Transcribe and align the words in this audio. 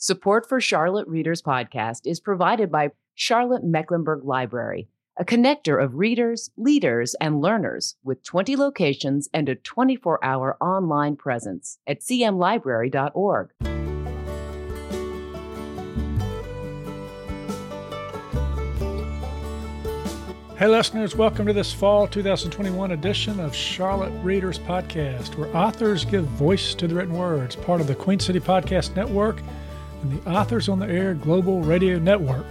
Support 0.00 0.48
for 0.48 0.60
Charlotte 0.60 1.08
Readers 1.08 1.42
Podcast 1.42 2.02
is 2.04 2.20
provided 2.20 2.70
by 2.70 2.92
Charlotte 3.16 3.64
Mecklenburg 3.64 4.22
Library, 4.22 4.88
a 5.18 5.24
connector 5.24 5.82
of 5.82 5.96
readers, 5.96 6.52
leaders, 6.56 7.16
and 7.20 7.40
learners 7.40 7.96
with 8.04 8.22
20 8.22 8.54
locations 8.54 9.28
and 9.34 9.48
a 9.48 9.56
24 9.56 10.24
hour 10.24 10.56
online 10.60 11.16
presence 11.16 11.80
at 11.84 11.98
cmlibrary.org. 11.98 13.50
Hey, 20.56 20.68
listeners, 20.68 21.16
welcome 21.16 21.46
to 21.46 21.52
this 21.52 21.72
fall 21.72 22.06
2021 22.06 22.92
edition 22.92 23.40
of 23.40 23.52
Charlotte 23.52 24.12
Readers 24.22 24.60
Podcast, 24.60 25.34
where 25.34 25.56
authors 25.56 26.04
give 26.04 26.24
voice 26.24 26.76
to 26.76 26.86
the 26.86 26.94
written 26.94 27.14
words, 27.14 27.56
part 27.56 27.80
of 27.80 27.88
the 27.88 27.96
Queen 27.96 28.20
City 28.20 28.38
Podcast 28.38 28.94
Network 28.94 29.42
and 30.02 30.22
the 30.22 30.30
Authors 30.30 30.68
on 30.68 30.78
the 30.78 30.88
Air 30.88 31.14
Global 31.14 31.62
Radio 31.62 31.98
Network. 31.98 32.46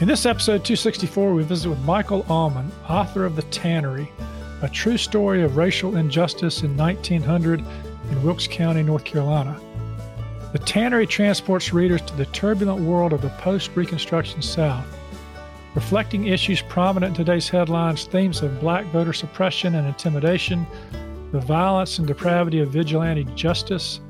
In 0.00 0.08
this 0.08 0.26
episode 0.26 0.64
264, 0.64 1.34
we 1.34 1.42
visit 1.42 1.68
with 1.68 1.78
Michael 1.80 2.24
Almond, 2.28 2.72
author 2.88 3.24
of 3.24 3.36
The 3.36 3.42
Tannery, 3.42 4.10
a 4.62 4.68
true 4.68 4.96
story 4.96 5.42
of 5.42 5.56
racial 5.56 5.96
injustice 5.96 6.62
in 6.62 6.76
1900 6.76 7.60
in 8.10 8.22
Wilkes 8.22 8.46
County, 8.46 8.82
North 8.82 9.04
Carolina. 9.04 9.60
The 10.52 10.58
Tannery 10.58 11.06
transports 11.06 11.72
readers 11.72 12.02
to 12.02 12.16
the 12.16 12.26
turbulent 12.26 12.82
world 12.84 13.12
of 13.12 13.22
the 13.22 13.30
post 13.30 13.70
Reconstruction 13.74 14.42
South 14.42 14.86
reflecting 15.74 16.26
issues 16.26 16.60
prominent 16.62 17.10
in 17.18 17.24
today's 17.24 17.48
headlines 17.48 18.04
themes 18.04 18.42
of 18.42 18.60
black 18.60 18.84
voter 18.86 19.12
suppression 19.12 19.74
and 19.74 19.86
intimidation, 19.86 20.66
the 21.32 21.40
violence 21.40 21.98
and 21.98 22.06
depravity 22.06 22.60
of 22.60 22.68
vigilante 22.68 23.24
justice, 23.34 24.00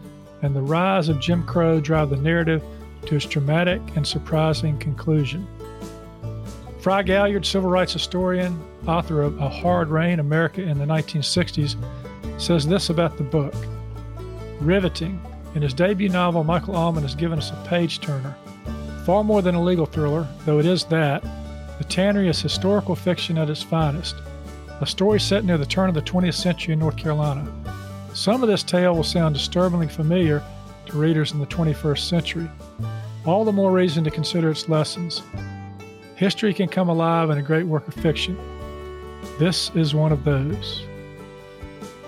and 0.42 0.54
the 0.54 0.60
rise 0.60 1.08
of 1.08 1.20
Jim 1.20 1.44
Crow 1.44 1.80
drive 1.80 2.10
the 2.10 2.16
narrative 2.16 2.62
to 3.06 3.16
its 3.16 3.26
dramatic 3.26 3.80
and 3.96 4.06
surprising 4.06 4.78
conclusion. 4.78 5.46
Frye 6.80 7.02
Gaillard, 7.02 7.46
civil 7.46 7.70
rights 7.70 7.92
historian, 7.92 8.60
author 8.86 9.22
of 9.22 9.40
A 9.40 9.48
Hard 9.48 9.88
Rain 9.88 10.18
America 10.18 10.62
in 10.62 10.78
the 10.78 10.84
1960s, 10.84 11.76
says 12.38 12.66
this 12.66 12.90
about 12.90 13.16
the 13.16 13.22
book 13.22 13.54
Riveting. 14.60 15.20
In 15.54 15.62
his 15.62 15.74
debut 15.74 16.08
novel, 16.08 16.44
Michael 16.44 16.76
Almond 16.76 17.04
has 17.04 17.14
given 17.14 17.38
us 17.38 17.50
a 17.50 17.68
page 17.68 18.00
turner. 18.00 18.36
Far 19.04 19.22
more 19.22 19.42
than 19.42 19.54
a 19.54 19.62
legal 19.62 19.86
thriller, 19.86 20.26
though 20.44 20.58
it 20.58 20.66
is 20.66 20.84
that, 20.84 21.22
the 21.78 21.84
Tannery 21.84 22.28
is 22.28 22.40
historical 22.40 22.94
fiction 22.94 23.38
at 23.38 23.50
its 23.50 23.62
finest, 23.62 24.16
a 24.80 24.86
story 24.86 25.20
set 25.20 25.44
near 25.44 25.58
the 25.58 25.66
turn 25.66 25.88
of 25.88 25.94
the 25.94 26.02
20th 26.02 26.34
century 26.34 26.72
in 26.72 26.78
North 26.78 26.96
Carolina. 26.96 27.46
Some 28.14 28.42
of 28.42 28.48
this 28.48 28.62
tale 28.62 28.94
will 28.94 29.04
sound 29.04 29.34
disturbingly 29.34 29.88
familiar 29.88 30.42
to 30.86 30.98
readers 30.98 31.32
in 31.32 31.38
the 31.38 31.46
21st 31.46 32.00
century. 32.00 32.50
All 33.24 33.44
the 33.44 33.52
more 33.52 33.72
reason 33.72 34.04
to 34.04 34.10
consider 34.10 34.50
its 34.50 34.68
lessons. 34.68 35.22
History 36.16 36.52
can 36.52 36.68
come 36.68 36.90
alive 36.90 37.30
in 37.30 37.38
a 37.38 37.42
great 37.42 37.66
work 37.66 37.88
of 37.88 37.94
fiction. 37.94 38.36
This 39.38 39.70
is 39.74 39.94
one 39.94 40.12
of 40.12 40.24
those. 40.24 40.84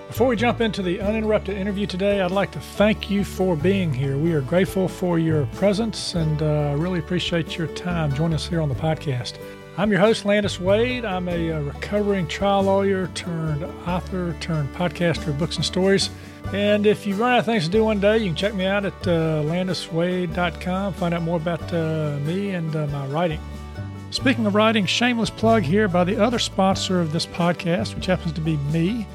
Before 0.07 0.27
we 0.27 0.35
jump 0.35 0.61
into 0.61 0.83
the 0.83 1.01
uninterrupted 1.01 1.57
interview 1.57 1.87
today, 1.87 2.21
I'd 2.21 2.31
like 2.31 2.51
to 2.51 2.59
thank 2.59 3.09
you 3.09 3.25
for 3.25 3.55
being 3.55 3.91
here. 3.91 4.15
We 4.15 4.33
are 4.33 4.41
grateful 4.41 4.87
for 4.87 5.17
your 5.17 5.47
presence 5.47 6.13
and 6.13 6.41
uh, 6.41 6.75
really 6.77 6.99
appreciate 6.99 7.57
your 7.57 7.67
time 7.67 8.13
joining 8.13 8.35
us 8.35 8.47
here 8.47 8.61
on 8.61 8.69
the 8.69 8.75
podcast. 8.75 9.37
I'm 9.77 9.91
your 9.91 9.99
host, 9.99 10.23
Landis 10.23 10.57
Wade. 10.57 11.03
I'm 11.03 11.27
a, 11.27 11.49
a, 11.49 11.61
recovering 11.61 12.27
trial 12.27 12.63
lawyer 12.63 13.07
turned 13.07 13.61
author 13.85 14.33
turned 14.39 14.73
podcaster 14.73 15.27
of 15.27 15.37
books 15.37 15.57
and 15.57 15.65
stories. 15.65 16.09
And 16.53 16.85
if 16.85 17.05
you 17.05 17.15
run 17.15 17.33
out 17.33 17.39
of 17.39 17.45
things 17.45 17.65
to 17.65 17.69
do 17.69 17.83
one 17.83 17.99
day, 17.99 18.19
you 18.19 18.27
can 18.27 18.37
check 18.37 18.53
me 18.53 18.65
out 18.65 18.85
at 18.85 18.93
uh, 19.05 19.43
landiswade.com, 19.43 20.93
find 20.93 21.13
out 21.13 21.23
more 21.23 21.35
about 21.35 21.73
uh, 21.73 22.17
me 22.21 22.51
and 22.51 22.73
uh, 22.73 22.87
my 22.87 23.05
writing. 23.07 23.41
Speaking 24.11 24.45
of 24.45 24.55
writing, 24.55 24.85
shameless 24.85 25.29
plug 25.29 25.63
here 25.63 25.89
by 25.89 26.05
the 26.05 26.23
other 26.23 26.39
sponsor 26.39 27.01
of 27.01 27.11
this 27.11 27.25
podcast, 27.25 27.95
which 27.95 28.05
happens 28.05 28.31
to 28.31 28.41
be 28.41 28.55
me. 28.55 29.05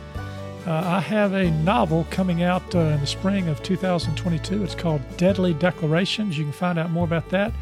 Uh, 0.67 0.73
I 0.73 1.01
have 1.01 1.33
a 1.33 1.51
novel 1.51 2.07
coming 2.11 2.43
out 2.43 2.75
uh, 2.75 2.81
in 2.81 3.01
the 3.01 3.07
spring 3.07 3.49
of 3.49 3.63
2022. 3.63 4.63
It's 4.63 4.75
called 4.75 5.01
Deadly 5.17 5.55
Declarations. 5.55 6.37
You 6.37 6.45
can 6.45 6.53
find 6.53 6.79
out 6.79 6.91
more 6.91 7.05
about 7.05 7.31
that 7.31 7.55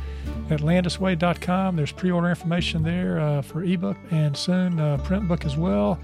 at 0.50 0.60
landiswade.com. 0.60 1.76
There's 1.76 1.92
pre 1.92 2.10
order 2.10 2.28
information 2.28 2.82
there 2.82 3.20
uh, 3.20 3.42
for 3.42 3.62
ebook 3.62 3.96
and 4.10 4.36
soon 4.36 4.78
uh, 4.80 4.98
print 4.98 5.28
book 5.28 5.44
as 5.44 5.56
well. 5.56 5.98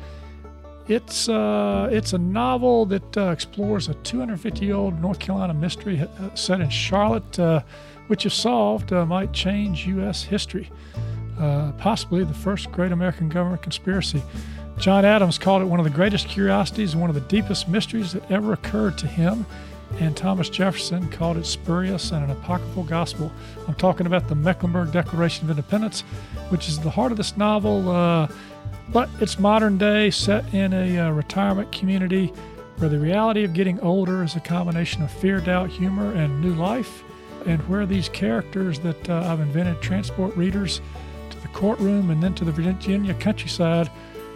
It's, 0.86 1.30
uh, 1.30 1.88
it's 1.90 2.12
a 2.12 2.18
novel 2.18 2.84
that 2.86 3.16
uh, 3.16 3.30
explores 3.30 3.88
a 3.88 3.94
250 3.94 4.66
year 4.66 4.74
old 4.74 5.00
North 5.00 5.18
Carolina 5.18 5.54
mystery 5.54 6.06
set 6.34 6.60
in 6.60 6.68
Charlotte, 6.68 7.62
which, 8.08 8.26
if 8.26 8.34
solved, 8.34 8.90
might 8.90 9.32
change 9.32 9.86
U.S. 9.86 10.22
history. 10.22 10.70
possibly 11.78 12.22
the 12.22 12.34
first 12.34 12.70
great 12.70 12.92
American 12.92 13.30
government 13.30 13.62
conspiracy. 13.62 14.22
John 14.76 15.04
Adams 15.04 15.38
called 15.38 15.62
it 15.62 15.66
one 15.66 15.78
of 15.78 15.84
the 15.84 15.90
greatest 15.90 16.28
curiosities 16.28 16.94
one 16.96 17.08
of 17.08 17.14
the 17.14 17.22
deepest 17.22 17.68
mysteries 17.68 18.12
that 18.12 18.30
ever 18.30 18.52
occurred 18.52 18.98
to 18.98 19.06
him. 19.06 19.46
And 19.98 20.16
Thomas 20.16 20.48
Jefferson 20.48 21.08
called 21.08 21.36
it 21.36 21.46
spurious 21.46 22.10
and 22.10 22.24
an 22.24 22.30
apocryphal 22.30 22.82
gospel. 22.84 23.30
I'm 23.68 23.74
talking 23.74 24.06
about 24.06 24.28
the 24.28 24.34
Mecklenburg 24.34 24.92
Declaration 24.92 25.44
of 25.44 25.50
Independence, 25.50 26.00
which 26.48 26.68
is 26.68 26.80
the 26.80 26.90
heart 26.90 27.12
of 27.12 27.18
this 27.18 27.36
novel, 27.36 27.90
uh, 27.90 28.28
but 28.88 29.08
it's 29.20 29.38
modern 29.38 29.78
day, 29.78 30.10
set 30.10 30.52
in 30.52 30.72
a 30.72 30.98
uh, 30.98 31.10
retirement 31.10 31.70
community 31.72 32.32
where 32.78 32.88
the 32.88 32.98
reality 32.98 33.44
of 33.44 33.54
getting 33.54 33.78
older 33.80 34.22
is 34.24 34.34
a 34.34 34.40
combination 34.40 35.02
of 35.02 35.10
fear, 35.10 35.40
doubt, 35.40 35.70
humor, 35.70 36.12
and 36.12 36.40
new 36.40 36.54
life, 36.54 37.04
and 37.46 37.60
where 37.68 37.86
these 37.86 38.08
characters 38.08 38.80
that 38.80 39.08
uh, 39.08 39.22
I've 39.26 39.40
invented 39.40 39.80
transport 39.80 40.36
readers 40.36 40.80
to 41.30 41.40
the 41.40 41.48
courtroom 41.48 42.10
and 42.10 42.22
then 42.22 42.34
to 42.34 42.44
the 42.44 42.52
Virginia 42.52 43.14
countryside 43.14 43.90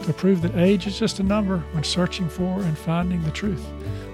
to 0.09 0.15
prove 0.15 0.43
that 0.43 0.57
age 0.57 0.87
is 0.87 0.99
just 0.99 1.21
a 1.21 1.23
number 1.23 1.59
when 1.73 1.85
searching 1.85 2.29
for 2.29 2.61
and 2.61 2.77
finding 2.77 3.23
the 3.23 3.31
truth. 3.31 3.65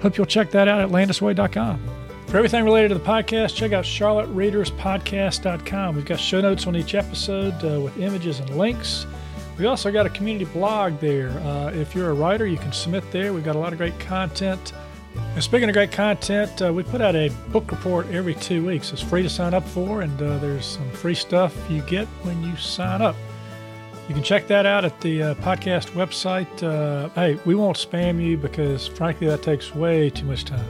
Hope 0.02 0.16
you'll 0.16 0.26
check 0.26 0.50
that 0.50 0.68
out 0.68 0.80
at 0.80 0.90
landiswade.com. 0.90 1.80
For 2.26 2.38
everything 2.38 2.64
related 2.64 2.88
to 2.88 2.94
the 2.94 3.04
podcast, 3.04 3.54
check 3.54 3.72
out 3.72 3.84
charlottereaderspodcast.com. 3.84 5.96
We've 5.96 6.04
got 6.04 6.18
show 6.18 6.40
notes 6.40 6.66
on 6.66 6.74
each 6.74 6.94
episode 6.94 7.64
uh, 7.64 7.80
with 7.80 7.96
images 7.98 8.40
and 8.40 8.58
links. 8.58 9.06
We 9.56 9.66
also 9.66 9.92
got 9.92 10.04
a 10.04 10.10
community 10.10 10.46
blog 10.46 10.98
there. 10.98 11.30
Uh, 11.30 11.70
if 11.72 11.94
you're 11.94 12.10
a 12.10 12.14
writer, 12.14 12.44
you 12.46 12.58
can 12.58 12.72
submit 12.72 13.08
there. 13.12 13.32
We've 13.32 13.44
got 13.44 13.54
a 13.54 13.60
lot 13.60 13.72
of 13.72 13.78
great 13.78 13.98
content. 14.00 14.72
And 15.14 15.44
speaking 15.44 15.68
of 15.68 15.74
great 15.74 15.92
content, 15.92 16.60
uh, 16.60 16.72
we 16.72 16.82
put 16.82 17.00
out 17.00 17.14
a 17.14 17.28
book 17.50 17.70
report 17.70 18.08
every 18.08 18.34
two 18.34 18.66
weeks. 18.66 18.92
It's 18.92 19.00
free 19.00 19.22
to 19.22 19.30
sign 19.30 19.54
up 19.54 19.62
for, 19.68 20.02
and 20.02 20.20
uh, 20.20 20.38
there's 20.38 20.66
some 20.66 20.90
free 20.90 21.14
stuff 21.14 21.56
you 21.70 21.82
get 21.82 22.08
when 22.22 22.42
you 22.42 22.56
sign 22.56 23.00
up. 23.00 23.14
You 24.06 24.14
can 24.14 24.22
check 24.22 24.48
that 24.48 24.66
out 24.66 24.84
at 24.84 25.00
the 25.00 25.22
uh, 25.22 25.34
podcast 25.36 25.92
website. 25.92 26.62
Uh, 26.62 27.08
hey, 27.14 27.38
we 27.46 27.54
won't 27.54 27.78
spam 27.78 28.22
you 28.22 28.36
because, 28.36 28.86
frankly, 28.86 29.26
that 29.28 29.42
takes 29.42 29.74
way 29.74 30.10
too 30.10 30.26
much 30.26 30.44
time. 30.44 30.66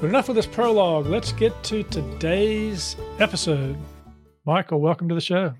But 0.00 0.06
enough 0.06 0.30
of 0.30 0.34
this 0.34 0.46
prologue. 0.46 1.04
Let's 1.04 1.32
get 1.32 1.62
to 1.64 1.82
today's 1.82 2.96
episode. 3.18 3.76
Michael, 4.46 4.80
welcome 4.80 5.10
to 5.10 5.14
the 5.14 5.20
show. 5.20 5.52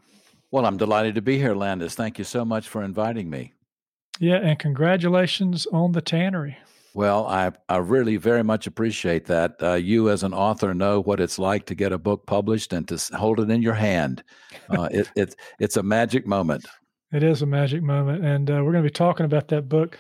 Well, 0.51 0.65
I'm 0.65 0.79
delighted 0.79 1.15
to 1.17 1.21
be 1.21 1.37
here, 1.37 1.55
Landis. 1.55 1.95
Thank 1.95 2.17
you 2.17 2.25
so 2.25 2.43
much 2.47 2.67
for 2.67 2.83
inviting 2.83 3.29
me. 3.29 3.53
Yeah, 4.19 4.37
and 4.37 4.59
congratulations 4.59 5.67
on 5.75 5.93
the 5.93 6.01
tannery. 6.01 6.57
Well, 6.95 7.27
I, 7.27 7.53
I 7.69 7.77
really 7.77 8.17
very 8.17 8.43
much 8.43 8.67
appreciate 8.67 9.27
that. 9.27 9.57
Uh, 9.63 9.75
you, 9.75 10.09
as 10.09 10.23
an 10.23 10.33
author, 10.33 10.73
know 10.73 11.03
what 11.03 11.21
it's 11.21 11.39
like 11.39 11.67
to 11.67 11.75
get 11.75 11.93
a 11.93 11.99
book 11.99 12.27
published 12.27 12.73
and 12.73 12.89
to 12.89 12.99
hold 13.15 13.41
it 13.41 13.51
in 13.51 13.61
your 13.61 13.75
hand. 13.75 14.25
Uh, 14.71 14.89
it, 14.91 15.11
it, 15.15 15.37
it's 15.59 15.77
a 15.77 15.83
magic 15.83 16.27
moment. 16.27 16.65
It 17.13 17.25
is 17.25 17.43
a 17.43 17.47
magic 17.47 17.83
moment, 17.83 18.25
and 18.25 18.49
uh, 18.49 18.55
we're 18.63 18.73
going 18.73 18.85
to 18.85 18.91
be 18.91 18.91
talking 18.91 19.27
about 19.27 19.49
that 19.49 19.69
book 19.69 19.99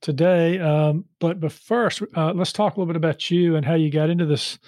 today. 0.00 0.60
Um, 0.60 1.06
but 1.18 1.40
but 1.40 1.50
first, 1.50 2.02
uh, 2.16 2.32
let's 2.34 2.52
talk 2.52 2.76
a 2.76 2.80
little 2.80 2.92
bit 2.92 2.96
about 2.96 3.30
you 3.32 3.56
and 3.56 3.66
how 3.66 3.74
you 3.74 3.90
got 3.90 4.10
into 4.10 4.26
this 4.26 4.60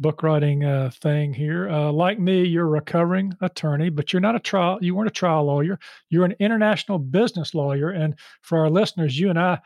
book 0.00 0.24
writing 0.24 0.64
uh, 0.64 0.90
thing 0.92 1.32
here. 1.32 1.68
Uh, 1.68 1.92
like 1.92 2.18
me, 2.18 2.44
you're 2.44 2.66
a 2.66 2.70
recovering 2.70 3.34
attorney, 3.40 3.88
but 3.88 4.12
you're 4.12 4.20
not 4.20 4.34
a 4.34 4.40
trial. 4.40 4.78
You 4.80 4.96
weren't 4.96 5.10
a 5.10 5.12
trial 5.12 5.44
lawyer. 5.44 5.78
You're 6.08 6.24
an 6.24 6.34
international 6.40 6.98
business 6.98 7.54
lawyer. 7.54 7.90
And 7.90 8.16
for 8.42 8.58
our 8.58 8.70
listeners, 8.70 9.18
you 9.18 9.30
and 9.30 9.38
I 9.38 9.60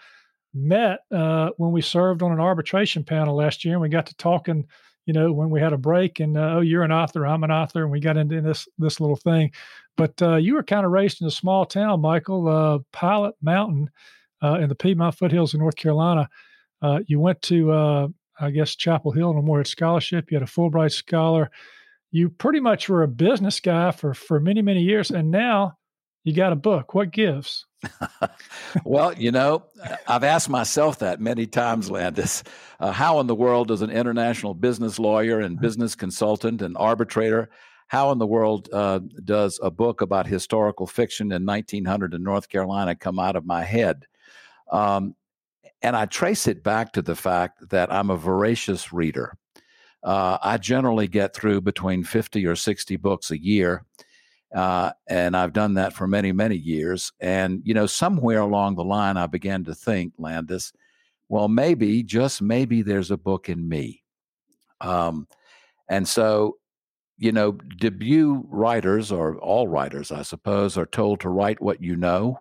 met 0.52 1.00
uh, 1.10 1.50
when 1.56 1.72
we 1.72 1.80
served 1.80 2.22
on 2.22 2.32
an 2.32 2.40
arbitration 2.40 3.04
panel 3.04 3.36
last 3.36 3.64
year, 3.64 3.74
and 3.74 3.82
we 3.82 3.88
got 3.88 4.06
to 4.06 4.16
talking 4.16 4.66
you 5.06 5.12
know, 5.12 5.32
when 5.32 5.50
we 5.50 5.60
had 5.60 5.72
a 5.72 5.78
break 5.78 6.20
and 6.20 6.36
uh, 6.36 6.54
oh, 6.56 6.60
you're 6.60 6.84
an 6.84 6.92
author, 6.92 7.26
I'm 7.26 7.44
an 7.44 7.50
author, 7.50 7.82
and 7.82 7.90
we 7.90 8.00
got 8.00 8.16
into 8.16 8.40
this 8.40 8.68
this 8.78 9.00
little 9.00 9.16
thing. 9.16 9.52
But 9.96 10.20
uh, 10.22 10.36
you 10.36 10.54
were 10.54 10.62
kind 10.62 10.86
of 10.86 10.92
raised 10.92 11.20
in 11.20 11.26
a 11.26 11.30
small 11.30 11.66
town, 11.66 12.00
Michael, 12.00 12.48
uh, 12.48 12.78
Pilot 12.92 13.34
Mountain, 13.42 13.90
uh, 14.42 14.58
in 14.60 14.68
the 14.68 14.74
Piedmont 14.74 15.16
foothills 15.16 15.54
of 15.54 15.60
North 15.60 15.76
Carolina. 15.76 16.28
Uh, 16.80 17.00
you 17.06 17.20
went 17.20 17.40
to, 17.42 17.72
uh, 17.72 18.08
I 18.40 18.50
guess, 18.50 18.74
Chapel 18.74 19.12
Hill 19.12 19.30
and 19.30 19.44
Morehead 19.44 19.66
Scholarship. 19.66 20.30
You 20.30 20.36
had 20.36 20.48
a 20.48 20.50
Fulbright 20.50 20.92
scholar. 20.92 21.50
You 22.10 22.28
pretty 22.28 22.60
much 22.60 22.88
were 22.88 23.02
a 23.02 23.08
business 23.08 23.60
guy 23.60 23.90
for 23.90 24.14
for 24.14 24.38
many 24.38 24.62
many 24.62 24.82
years, 24.82 25.10
and 25.10 25.30
now 25.30 25.78
you 26.24 26.32
got 26.32 26.52
a 26.52 26.56
book. 26.56 26.94
What 26.94 27.10
gives? 27.10 27.66
well, 28.84 29.12
you 29.14 29.32
know, 29.32 29.64
I've 30.06 30.24
asked 30.24 30.48
myself 30.48 30.98
that 31.00 31.20
many 31.20 31.46
times, 31.46 31.90
Landis. 31.90 32.42
Uh, 32.78 32.92
how 32.92 33.20
in 33.20 33.26
the 33.26 33.34
world 33.34 33.68
does 33.68 33.82
an 33.82 33.90
international 33.90 34.54
business 34.54 34.98
lawyer 34.98 35.40
and 35.40 35.60
business 35.60 35.94
consultant 35.94 36.62
and 36.62 36.76
arbitrator, 36.76 37.50
how 37.88 38.10
in 38.10 38.18
the 38.18 38.26
world 38.26 38.68
uh, 38.72 39.00
does 39.24 39.60
a 39.62 39.70
book 39.70 40.00
about 40.00 40.26
historical 40.26 40.86
fiction 40.86 41.30
in 41.32 41.44
1900 41.44 42.14
in 42.14 42.22
North 42.22 42.48
Carolina 42.48 42.94
come 42.94 43.18
out 43.18 43.36
of 43.36 43.44
my 43.44 43.62
head? 43.62 44.06
Um, 44.70 45.14
and 45.82 45.96
I 45.96 46.06
trace 46.06 46.46
it 46.46 46.62
back 46.62 46.92
to 46.92 47.02
the 47.02 47.16
fact 47.16 47.68
that 47.70 47.92
I'm 47.92 48.10
a 48.10 48.16
voracious 48.16 48.92
reader. 48.92 49.36
Uh, 50.02 50.38
I 50.42 50.56
generally 50.56 51.06
get 51.06 51.34
through 51.34 51.60
between 51.60 52.02
50 52.02 52.46
or 52.46 52.56
60 52.56 52.96
books 52.96 53.30
a 53.30 53.40
year. 53.40 53.84
Uh, 54.54 54.92
and 55.06 55.36
I've 55.36 55.52
done 55.52 55.74
that 55.74 55.94
for 55.94 56.06
many, 56.06 56.32
many 56.32 56.56
years. 56.56 57.12
And, 57.20 57.62
you 57.64 57.72
know, 57.74 57.86
somewhere 57.86 58.40
along 58.40 58.76
the 58.76 58.84
line, 58.84 59.16
I 59.16 59.26
began 59.26 59.64
to 59.64 59.74
think, 59.74 60.12
Landis, 60.18 60.72
well, 61.28 61.48
maybe, 61.48 62.02
just 62.02 62.42
maybe 62.42 62.82
there's 62.82 63.10
a 63.10 63.16
book 63.16 63.48
in 63.48 63.66
me. 63.66 64.02
Um, 64.80 65.26
and 65.88 66.06
so, 66.06 66.58
you 67.16 67.32
know, 67.32 67.52
debut 67.52 68.44
writers, 68.48 69.10
or 69.10 69.36
all 69.38 69.68
writers, 69.68 70.12
I 70.12 70.22
suppose, 70.22 70.76
are 70.76 70.86
told 70.86 71.20
to 71.20 71.28
write 71.28 71.62
what 71.62 71.82
you 71.82 71.96
know. 71.96 72.38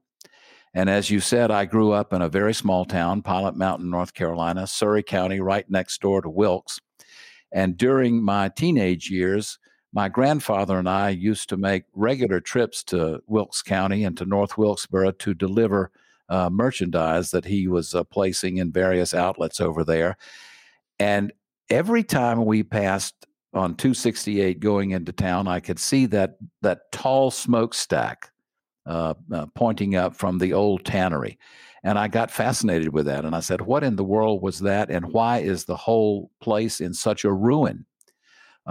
And 0.74 0.90
as 0.90 1.10
you 1.10 1.20
said, 1.20 1.52
I 1.52 1.66
grew 1.66 1.92
up 1.92 2.14
in 2.14 2.22
a 2.22 2.30
very 2.30 2.54
small 2.54 2.86
town, 2.86 3.22
Pilot 3.22 3.56
Mountain, 3.56 3.90
North 3.90 4.14
Carolina, 4.14 4.68
Surry 4.68 5.04
County, 5.04 5.40
right 5.40 5.70
next 5.70 6.02
door 6.02 6.22
to 6.22 6.30
Wilkes. 6.30 6.80
And 7.52 7.78
during 7.78 8.24
my 8.24 8.50
teenage 8.50 9.10
years, 9.10 9.60
my 9.94 10.08
grandfather 10.08 10.78
and 10.80 10.88
I 10.88 11.10
used 11.10 11.50
to 11.50 11.58
make 11.58 11.84
regular 11.94 12.40
trips 12.40 12.84
to 12.86 13.22
Wilkes 13.28 13.62
County 13.62 14.04
and 14.04 14.18
to 14.18 14.26
North 14.26 14.58
Wilkesboro 14.58 15.12
to 15.12 15.34
deliver 15.34 15.92
uh, 16.30 16.50
merchandise 16.50 17.32
that 17.32 17.46
he 17.46 17.68
was 17.68 17.94
uh, 17.94 18.04
placing 18.06 18.58
in 18.58 18.72
various 18.72 19.14
outlets 19.14 19.60
over 19.60 19.84
there. 19.84 20.16
And 20.98 21.34
every 21.70 22.04
time 22.04 22.46
we 22.46 22.64
passed 22.64 23.28
on 23.54 23.76
268 23.76 24.62
going 24.62 24.92
into 24.92 25.12
town, 25.12 25.48
I 25.50 25.60
could 25.60 25.80
see 25.80 26.06
that 26.08 26.38
that 26.62 26.92
tall 26.94 27.32
smokestack 27.32 28.32
uh, 28.86 29.14
uh, 29.34 29.46
pointing 29.56 29.96
up 29.96 30.16
from 30.16 30.38
the 30.38 30.54
old 30.54 30.86
tannery. 30.86 31.38
And 31.84 32.00
I 32.00 32.08
got 32.08 32.32
fascinated 32.32 32.94
with 32.94 33.08
that. 33.08 33.26
And 33.26 33.36
I 33.36 33.40
said, 33.40 33.62
What 33.62 33.84
in 33.84 33.96
the 33.96 34.04
world 34.04 34.42
was 34.42 34.60
that? 34.60 34.90
And 34.90 35.12
why 35.12 35.40
is 35.40 35.66
the 35.66 35.76
whole 35.76 36.32
place 36.40 36.80
in 36.80 36.94
such 36.94 37.26
a 37.26 37.34
ruin? 37.34 37.86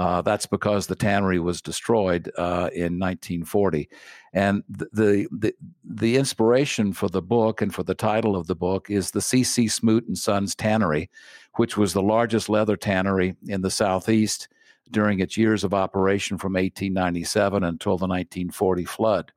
Uh, 0.01 0.23
that's 0.23 0.47
because 0.47 0.87
the 0.87 0.97
tannery 0.97 1.39
was 1.39 1.61
destroyed 1.61 2.33
uh, 2.39 2.71
in 2.73 2.99
1940, 2.99 3.87
and 4.33 4.65
the, 4.67 5.29
the 5.31 5.55
the 5.85 6.17
inspiration 6.17 6.95
for 6.95 7.11
the 7.11 7.21
book 7.21 7.61
and 7.61 7.75
for 7.75 7.83
the 7.83 7.95
title 7.95 8.35
of 8.35 8.47
the 8.47 8.55
book 8.55 8.89
is 8.89 9.11
the 9.11 9.21
C.C. 9.21 9.69
Smoot 9.69 10.09
and 10.09 10.17
Sons 10.17 10.55
Tannery, 10.55 11.11
which 11.57 11.77
was 11.77 11.93
the 11.93 12.01
largest 12.01 12.49
leather 12.49 12.79
tannery 12.79 13.37
in 13.47 13.61
the 13.61 13.71
southeast 13.71 14.49
during 14.91 15.21
its 15.21 15.37
years 15.37 15.65
of 15.65 15.75
operation 15.75 16.39
from 16.39 16.55
1897 16.55 17.63
until 17.63 17.99
the 17.99 18.07
1940 18.07 18.87
flood. 18.87 19.33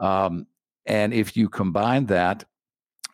Um, 0.00 0.48
and 0.86 1.14
if 1.14 1.36
you 1.36 1.48
combine 1.48 2.06
that 2.06 2.42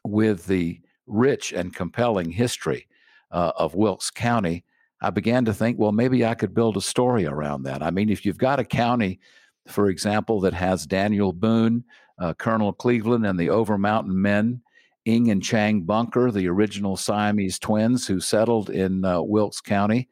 with 0.02 0.46
the 0.46 0.80
rich 1.06 1.52
and 1.52 1.74
compelling 1.74 2.30
history 2.30 2.88
uh, 3.32 3.52
of 3.54 3.74
Wilkes 3.74 4.10
County, 4.10 4.64
I 5.00 5.10
began 5.10 5.44
to 5.46 5.54
think, 5.54 5.78
well, 5.78 5.92
maybe 5.92 6.24
I 6.24 6.34
could 6.34 6.54
build 6.54 6.76
a 6.76 6.82
story 6.82 7.26
around 7.26 7.62
that. 7.62 7.82
I 7.82 7.90
mean, 7.90 8.10
if 8.10 8.26
you've 8.26 8.38
got 8.38 8.60
a 8.60 8.64
county, 8.64 9.20
for 9.66 9.88
example, 9.88 10.40
that 10.40 10.54
has 10.54 10.86
Daniel 10.86 11.32
Boone, 11.32 11.84
uh, 12.18 12.34
Colonel 12.34 12.72
Cleveland, 12.72 13.24
and 13.24 13.38
the 13.38 13.48
Overmountain 13.48 14.12
Men, 14.12 14.60
Eng 15.06 15.30
and 15.30 15.42
Chang 15.42 15.82
Bunker, 15.82 16.30
the 16.30 16.48
original 16.48 16.96
Siamese 16.96 17.58
twins 17.58 18.06
who 18.06 18.20
settled 18.20 18.68
in 18.68 19.04
uh, 19.04 19.22
Wilkes 19.22 19.60
County, 19.60 20.08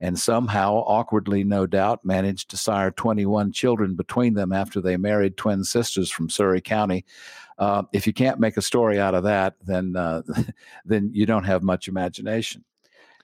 and 0.00 0.18
somehow, 0.18 0.74
awkwardly, 0.78 1.44
no 1.44 1.64
doubt, 1.64 2.04
managed 2.04 2.50
to 2.50 2.56
sire 2.56 2.90
21 2.90 3.52
children 3.52 3.94
between 3.94 4.34
them 4.34 4.52
after 4.52 4.80
they 4.80 4.96
married 4.96 5.36
twin 5.36 5.62
sisters 5.62 6.10
from 6.10 6.28
Surry 6.28 6.60
County. 6.60 7.04
Uh, 7.56 7.84
if 7.92 8.08
you 8.08 8.12
can't 8.12 8.40
make 8.40 8.56
a 8.56 8.62
story 8.62 8.98
out 8.98 9.14
of 9.14 9.22
that, 9.22 9.54
then 9.64 9.94
uh, 9.94 10.22
then 10.84 11.10
you 11.14 11.26
don't 11.26 11.44
have 11.44 11.62
much 11.62 11.86
imagination. 11.86 12.64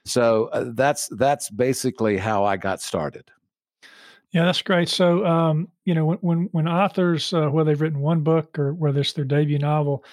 So 0.05 0.45
uh, 0.53 0.71
that's 0.73 1.07
that's 1.09 1.49
basically 1.49 2.17
how 2.17 2.45
I 2.45 2.57
got 2.57 2.81
started. 2.81 3.31
Yeah, 4.31 4.45
that's 4.45 4.61
great. 4.61 4.89
So, 4.89 5.25
um, 5.25 5.69
you 5.85 5.95
know, 5.95 6.05
when 6.05 6.17
when, 6.19 6.49
when 6.51 6.67
authors, 6.67 7.33
uh, 7.33 7.47
whether 7.49 7.71
they've 7.71 7.81
written 7.81 7.99
one 7.99 8.21
book 8.21 8.59
or 8.59 8.73
whether 8.73 9.01
it's 9.01 9.13
their 9.13 9.25
debut 9.25 9.57
novel, 9.57 10.03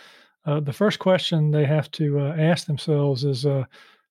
uh, 0.47 0.61
the 0.61 0.73
first 0.73 0.99
question 0.99 1.51
they 1.51 1.67
have 1.67 1.91
to 1.93 2.21
uh, 2.21 2.35
ask 2.39 2.67
themselves 2.67 3.25
is, 3.25 3.45
uh, 3.45 3.65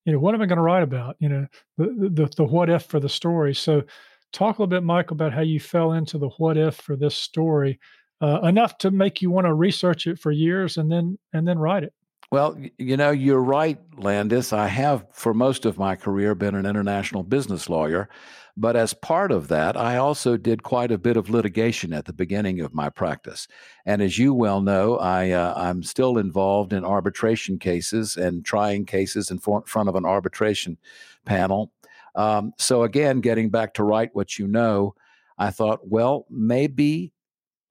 you 0.06 0.13
know, 0.13 0.19
what 0.19 0.36
am 0.36 0.42
I 0.42 0.45
going 0.45 0.57
to 0.57 0.63
write 0.63 0.83
about? 0.83 1.16
You 1.19 1.30
know, 1.30 1.48
the, 1.77 2.10
the 2.12 2.33
the 2.38 2.44
what 2.44 2.69
if 2.69 2.83
for 2.83 3.00
the 3.00 3.10
story. 3.10 3.56
So, 3.56 3.83
talk 4.31 4.60
a 4.60 4.62
little 4.62 4.68
bit, 4.68 4.83
Mike, 4.83 5.10
about 5.10 5.33
how 5.33 5.42
you 5.42 5.60
fell 5.60 5.94
into 5.94 6.19
the 6.19 6.30
what 6.38 6.57
if 6.57 6.75
for 6.75 6.95
this 6.95 7.16
story, 7.16 7.80
uh, 8.22 8.42
enough 8.42 8.77
to 8.80 8.92
make 8.92 9.22
you 9.22 9.31
want 9.31 9.48
to 9.48 9.54
research 9.54 10.06
it 10.06 10.19
for 10.19 10.31
years 10.31 10.77
and 10.77 10.92
then 10.92 11.18
and 11.33 11.48
then 11.48 11.57
write 11.57 11.83
it. 11.83 11.94
Well, 12.31 12.57
you 12.77 12.98
know, 12.98 13.12
you're 13.12 13.42
right, 13.42 13.80
Landis. 13.98 14.51
I 14.51 14.68
have, 14.68 15.06
for 15.12 15.33
most 15.33 15.66
of 15.66 15.77
my 15.77 15.95
career, 15.95 16.36
been 16.36 16.56
an 16.56 16.66
international 16.66 17.24
business 17.24 17.69
lawyer. 17.69 18.10
But 18.57 18.75
as 18.75 18.94
part 18.94 19.31
of 19.31 19.50
that, 19.50 19.75
I 19.75 19.98
also 19.98 20.38
did 20.38 20.63
quite 20.63 20.92
a 20.92 20.98
bit 20.98 21.18
of 21.18 21.30
litigation 21.30 21.92
at 21.94 22.06
the 22.06 22.13
beginning 22.13 22.62
of 22.62 22.74
my 22.74 22.89
practice. 22.89 23.48
And 23.86 24.01
as 24.01 24.18
you 24.18 24.33
well 24.33 24.62
know, 24.62 24.98
I, 24.98 25.31
uh, 25.31 25.54
I'm 25.57 25.83
still 25.83 26.18
involved 26.18 26.72
in 26.72 26.86
arbitration 26.86 27.60
cases 27.60 28.16
and 28.16 28.45
trying 28.45 28.86
cases 28.86 29.30
in 29.30 29.39
front 29.39 29.89
of 29.89 29.95
an 29.95 30.06
arbitration 30.06 30.77
panel. 31.25 31.74
Um, 32.16 32.54
so, 32.57 32.83
again, 32.83 33.19
getting 33.19 33.50
back 33.50 33.74
to 33.74 33.83
write 33.83 34.16
what 34.16 34.39
you 34.39 34.48
know, 34.48 34.95
I 35.38 35.51
thought, 35.51 35.88
well, 35.89 36.25
maybe 36.30 37.12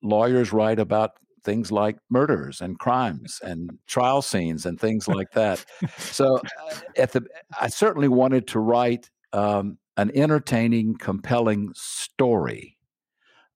lawyers 0.03 0.53
write 0.53 0.79
about 0.79 1.13
things 1.45 1.71
like 1.71 1.99
murders 2.11 2.61
and 2.61 2.79
crimes 2.79 3.41
and 3.43 3.79
trial 3.87 4.23
scenes 4.23 4.67
and 4.67 4.81
things 4.81 5.07
like 5.07 5.31
that. 5.33 5.65
so, 5.99 6.37
uh, 6.39 6.75
at 6.97 7.13
the, 7.13 7.25
I 7.61 7.69
certainly 7.69 8.09
wanted 8.09 8.49
to 8.49 8.59
write 8.59 9.11
um, 9.33 9.79
an 9.97 10.11
entertaining, 10.15 10.97
compelling 10.97 11.71
story. 11.75 12.77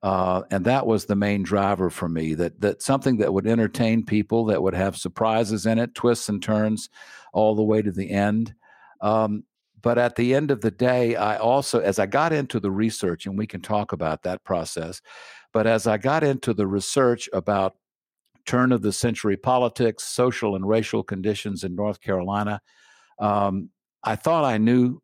Uh, 0.01 0.43
and 0.53 0.65
that 0.65 0.87
was 0.87 1.07
the 1.07 1.17
main 1.17 1.43
driver 1.43 1.91
for 1.91 2.09
me 2.09 2.33
that 2.35 2.61
that 2.61 2.81
something 2.81 3.17
that 3.17 3.35
would 3.35 3.49
entertain 3.49 4.05
people 4.05 4.45
that 4.45 4.63
would 4.63 4.75
have 4.75 4.97
surprises 4.97 5.67
in 5.67 5.77
it 5.77 5.93
twists 5.93 6.29
and 6.29 6.41
turns 6.41 6.89
all 7.33 7.57
the 7.57 7.65
way 7.65 7.83
to 7.83 7.91
the 7.91 8.09
end 8.11 8.55
um, 9.01 9.43
but 9.83 9.99
at 9.99 10.15
the 10.15 10.37
end 10.37 10.53
of 10.53 10.61
the 10.61 10.71
day 10.71 11.17
i 11.17 11.37
also 11.37 11.81
as 11.81 11.99
i 11.99 12.07
got 12.07 12.33
into 12.33 12.61
the 12.61 12.71
research 12.71 13.27
and 13.27 13.37
we 13.37 13.45
can 13.45 13.61
talk 13.61 13.91
about 13.91 14.23
that 14.23 14.45
process 14.45 15.03
but 15.53 15.67
as 15.67 15.87
I 15.87 15.99
got 15.99 16.25
into 16.25 16.53
the 16.53 16.67
research 16.67 17.29
about 17.33 17.77
turn 18.49 18.73
of 18.73 18.81
the 18.81 18.93
century 18.93 19.37
politics, 19.37 20.05
social 20.05 20.57
and 20.57 20.67
racial 20.67 21.03
conditions 21.03 21.65
in 21.65 21.75
North 21.75 22.01
Carolina, 22.01 22.63
um, 23.19 23.69
I 24.03 24.17
thought 24.17 24.45
I 24.45 24.57
knew 24.57 25.03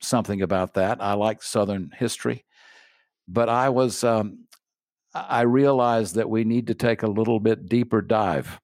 something 0.00 0.42
about 0.42 0.74
that. 0.74 1.02
I 1.02 1.14
like 1.14 1.42
Southern 1.42 1.90
history, 1.98 2.44
but 3.26 3.48
I 3.48 3.70
was 3.70 4.04
um, 4.04 4.44
I 5.14 5.42
realized 5.42 6.16
that 6.16 6.28
we 6.28 6.44
need 6.44 6.66
to 6.66 6.74
take 6.74 7.02
a 7.02 7.10
little 7.10 7.40
bit 7.40 7.66
deeper 7.66 8.02
dive 8.02 8.60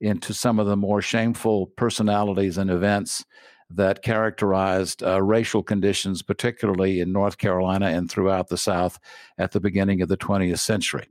into 0.00 0.34
some 0.34 0.58
of 0.58 0.66
the 0.66 0.76
more 0.76 1.00
shameful 1.00 1.68
personalities 1.68 2.58
and 2.58 2.70
events 2.70 3.24
that 3.70 4.02
characterized 4.02 5.02
uh, 5.02 5.22
racial 5.22 5.62
conditions, 5.62 6.22
particularly 6.22 7.00
in 7.00 7.12
North 7.12 7.38
Carolina 7.38 7.86
and 7.86 8.10
throughout 8.10 8.48
the 8.48 8.58
South 8.58 8.98
at 9.38 9.52
the 9.52 9.60
beginning 9.60 10.02
of 10.02 10.08
the 10.08 10.16
20th 10.18 10.58
century. 10.58 11.06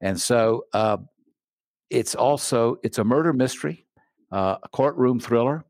And 0.00 0.20
so 0.20 0.64
uh, 0.74 0.98
it's 1.92 2.14
also 2.14 2.76
it's 2.82 2.98
a 2.98 3.04
murder 3.04 3.32
mystery, 3.32 3.86
uh, 4.32 4.56
a 4.62 4.68
courtroom 4.70 5.20
thriller, 5.20 5.64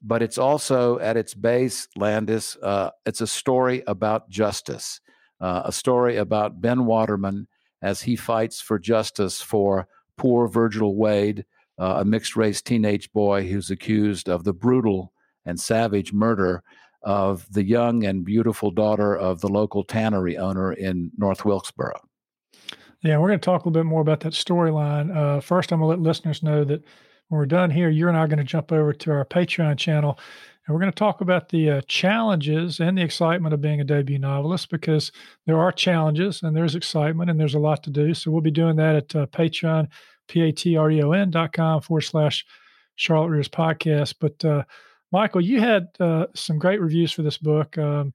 but 0.00 0.22
it's 0.22 0.38
also 0.38 0.98
at 1.00 1.16
its 1.16 1.34
base, 1.34 1.88
Landis. 1.96 2.56
Uh, 2.62 2.90
it's 3.04 3.20
a 3.20 3.26
story 3.26 3.82
about 3.86 4.30
justice, 4.30 5.00
uh, 5.40 5.62
a 5.64 5.72
story 5.72 6.16
about 6.16 6.60
Ben 6.60 6.86
Waterman 6.86 7.48
as 7.82 8.02
he 8.02 8.14
fights 8.14 8.60
for 8.60 8.78
justice 8.78 9.40
for 9.40 9.88
poor 10.16 10.46
Virgil 10.46 10.94
Wade, 10.96 11.44
uh, 11.78 11.96
a 11.98 12.04
mixed 12.04 12.36
race 12.36 12.62
teenage 12.62 13.12
boy 13.12 13.48
who's 13.48 13.70
accused 13.70 14.28
of 14.28 14.44
the 14.44 14.54
brutal 14.54 15.12
and 15.44 15.58
savage 15.58 16.12
murder 16.12 16.62
of 17.02 17.46
the 17.52 17.64
young 17.64 18.04
and 18.04 18.24
beautiful 18.24 18.70
daughter 18.70 19.16
of 19.16 19.40
the 19.40 19.48
local 19.48 19.82
tannery 19.82 20.36
owner 20.36 20.72
in 20.72 21.10
North 21.16 21.44
Wilkesboro. 21.44 22.07
Yeah, 23.02 23.18
we're 23.18 23.28
going 23.28 23.38
to 23.38 23.44
talk 23.44 23.64
a 23.64 23.68
little 23.68 23.80
bit 23.80 23.86
more 23.86 24.00
about 24.00 24.20
that 24.20 24.32
storyline. 24.32 25.16
Uh, 25.16 25.40
first, 25.40 25.70
I'm 25.70 25.78
going 25.78 25.86
to 25.86 26.02
let 26.02 26.08
listeners 26.08 26.42
know 26.42 26.64
that 26.64 26.82
when 27.28 27.38
we're 27.38 27.46
done 27.46 27.70
here, 27.70 27.88
you 27.88 28.08
and 28.08 28.16
I 28.16 28.20
are 28.20 28.28
going 28.28 28.38
to 28.38 28.44
jump 28.44 28.72
over 28.72 28.92
to 28.92 29.12
our 29.12 29.24
Patreon 29.24 29.78
channel, 29.78 30.18
And 30.66 30.74
we're 30.74 30.80
going 30.80 30.92
to 30.92 30.98
talk 30.98 31.20
about 31.20 31.48
the 31.48 31.70
uh, 31.70 31.80
challenges 31.82 32.80
and 32.80 32.98
the 32.98 33.02
excitement 33.02 33.54
of 33.54 33.60
being 33.60 33.80
a 33.80 33.84
debut 33.84 34.18
novelist 34.18 34.68
because 34.70 35.12
there 35.46 35.60
are 35.60 35.70
challenges 35.70 36.42
and 36.42 36.56
there's 36.56 36.74
excitement 36.74 37.30
and 37.30 37.38
there's 37.38 37.54
a 37.54 37.60
lot 37.60 37.84
to 37.84 37.90
do. 37.90 38.14
So 38.14 38.32
we'll 38.32 38.40
be 38.40 38.50
doing 38.50 38.74
that 38.76 38.96
at 38.96 39.14
uh, 39.14 39.26
Patreon, 39.26 39.88
P-A-T-R-E-O-N 40.26 41.30
dot 41.30 41.52
com 41.52 41.80
forward 41.80 42.00
slash 42.00 42.44
Charlotte 42.96 43.28
Readers 43.28 43.48
podcast. 43.48 44.16
But 44.18 44.44
uh, 44.44 44.64
Michael, 45.12 45.40
you 45.40 45.60
had 45.60 45.86
uh, 46.00 46.26
some 46.34 46.58
great 46.58 46.80
reviews 46.80 47.12
for 47.12 47.22
this 47.22 47.38
book. 47.38 47.78
Um, 47.78 48.12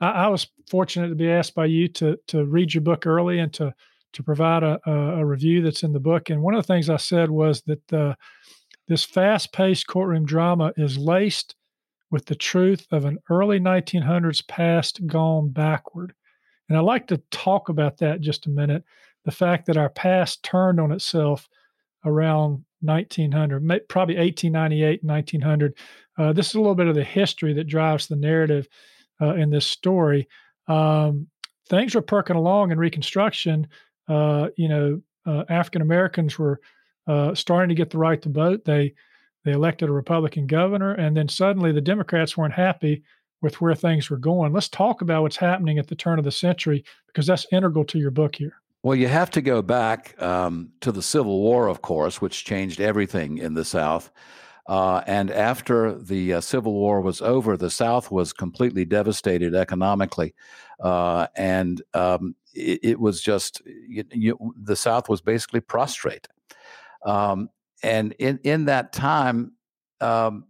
I, 0.00 0.10
I, 0.10 0.28
was 0.28 0.48
fortunate 0.68 1.08
to 1.08 1.14
be 1.14 1.30
asked 1.30 1.54
by 1.54 1.66
you 1.66 1.88
to 1.88 2.18
to 2.26 2.44
read 2.44 2.74
your 2.74 2.82
book 2.82 3.06
early 3.06 3.38
and 3.38 3.52
to 3.54 3.72
to 4.12 4.22
provide 4.22 4.62
a, 4.62 4.78
a, 4.88 5.24
review 5.24 5.62
that's 5.62 5.82
in 5.82 5.92
the 5.92 6.00
book. 6.00 6.30
And 6.30 6.42
one 6.42 6.54
of 6.54 6.64
the 6.64 6.72
things 6.72 6.88
I 6.88 6.96
said 6.96 7.30
was 7.30 7.62
that 7.62 8.16
this 8.88 9.04
fast 9.04 9.52
paced 9.52 9.86
courtroom 9.86 10.24
drama 10.24 10.72
is 10.76 10.96
laced 10.96 11.54
with 12.10 12.26
the 12.26 12.34
truth 12.34 12.86
of 12.92 13.04
an 13.04 13.18
early 13.30 13.58
1900s 13.58 14.46
past 14.46 15.06
gone 15.06 15.48
backward. 15.48 16.14
And 16.68 16.78
I'd 16.78 16.82
like 16.82 17.06
to 17.08 17.22
talk 17.30 17.68
about 17.68 17.98
that 17.98 18.20
just 18.20 18.46
a 18.46 18.50
minute. 18.50 18.84
The 19.24 19.32
fact 19.32 19.66
that 19.66 19.76
our 19.76 19.88
past 19.88 20.42
turned 20.42 20.80
on 20.80 20.92
itself 20.92 21.48
around 22.04 22.64
1900, 22.80 23.88
probably 23.88 24.16
1898, 24.16 25.02
1900. 25.02 25.74
Uh, 26.16 26.32
this 26.32 26.48
is 26.48 26.54
a 26.54 26.60
little 26.60 26.74
bit 26.74 26.86
of 26.86 26.94
the 26.94 27.04
history 27.04 27.52
that 27.54 27.64
drives 27.64 28.06
the 28.06 28.16
narrative 28.16 28.68
uh, 29.20 29.34
in 29.34 29.50
this 29.50 29.66
story. 29.66 30.28
Um, 30.68 31.26
things 31.68 31.94
were 31.94 32.02
perking 32.02 32.36
along 32.36 32.70
in 32.70 32.78
Reconstruction. 32.78 33.66
Uh, 34.08 34.48
you 34.56 34.68
know, 34.68 35.00
uh, 35.26 35.44
African 35.48 35.82
Americans 35.82 36.38
were 36.38 36.60
uh, 37.06 37.34
starting 37.34 37.68
to 37.68 37.74
get 37.74 37.90
the 37.90 37.98
right 37.98 38.20
to 38.22 38.28
vote. 38.28 38.64
They 38.64 38.94
they 39.44 39.52
elected 39.52 39.88
a 39.88 39.92
Republican 39.92 40.46
governor, 40.46 40.92
and 40.94 41.16
then 41.16 41.28
suddenly 41.28 41.70
the 41.70 41.80
Democrats 41.80 42.36
weren't 42.36 42.54
happy 42.54 43.04
with 43.42 43.60
where 43.60 43.74
things 43.74 44.10
were 44.10 44.16
going. 44.16 44.52
Let's 44.52 44.68
talk 44.68 45.02
about 45.02 45.22
what's 45.22 45.36
happening 45.36 45.78
at 45.78 45.86
the 45.86 45.94
turn 45.94 46.18
of 46.18 46.24
the 46.24 46.32
century 46.32 46.84
because 47.06 47.26
that's 47.26 47.46
integral 47.52 47.84
to 47.86 47.98
your 47.98 48.10
book 48.10 48.34
here. 48.34 48.60
Well, 48.82 48.96
you 48.96 49.08
have 49.08 49.30
to 49.32 49.40
go 49.40 49.62
back 49.62 50.20
um, 50.22 50.70
to 50.80 50.92
the 50.92 51.02
Civil 51.02 51.40
War, 51.40 51.68
of 51.68 51.82
course, 51.82 52.20
which 52.20 52.44
changed 52.44 52.80
everything 52.80 53.38
in 53.38 53.54
the 53.54 53.64
South. 53.64 54.10
Uh, 54.66 55.02
and 55.06 55.30
after 55.30 55.94
the 55.94 56.34
uh, 56.34 56.40
Civil 56.40 56.72
War 56.72 57.00
was 57.00 57.20
over, 57.20 57.56
the 57.56 57.70
South 57.70 58.10
was 58.10 58.32
completely 58.32 58.84
devastated 58.84 59.54
economically. 59.54 60.34
Uh, 60.80 61.26
and 61.36 61.82
um, 61.94 62.34
it, 62.56 62.80
it, 62.82 63.00
was 63.00 63.20
just, 63.20 63.62
you, 63.64 64.04
you, 64.12 64.54
the 64.60 64.76
South 64.76 65.08
was 65.08 65.20
basically 65.20 65.60
prostrate. 65.60 66.28
Um, 67.04 67.50
and 67.82 68.12
in, 68.18 68.40
in 68.42 68.64
that 68.66 68.92
time, 68.92 69.52
um, 70.00 70.46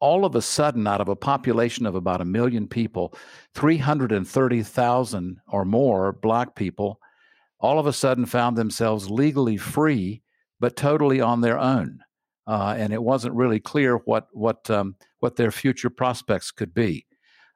all 0.00 0.24
of 0.24 0.34
a 0.34 0.42
sudden, 0.42 0.86
out 0.86 1.00
of 1.00 1.08
a 1.08 1.16
population 1.16 1.86
of 1.86 1.94
about 1.94 2.20
a 2.20 2.24
million 2.24 2.66
people, 2.66 3.14
330,000 3.54 5.36
or 5.48 5.64
more 5.64 6.12
black 6.12 6.54
people 6.54 7.00
all 7.60 7.78
of 7.78 7.86
a 7.86 7.92
sudden 7.92 8.26
found 8.26 8.56
themselves 8.56 9.10
legally 9.10 9.56
free, 9.56 10.22
but 10.58 10.76
totally 10.76 11.20
on 11.20 11.40
their 11.40 11.58
own. 11.58 12.00
Uh, 12.46 12.74
and 12.76 12.92
it 12.92 13.02
wasn't 13.02 13.34
really 13.34 13.60
clear 13.60 13.96
what 14.06 14.26
what 14.32 14.68
um, 14.70 14.96
what 15.20 15.36
their 15.36 15.52
future 15.52 15.90
prospects 15.90 16.50
could 16.50 16.74
be. 16.74 17.06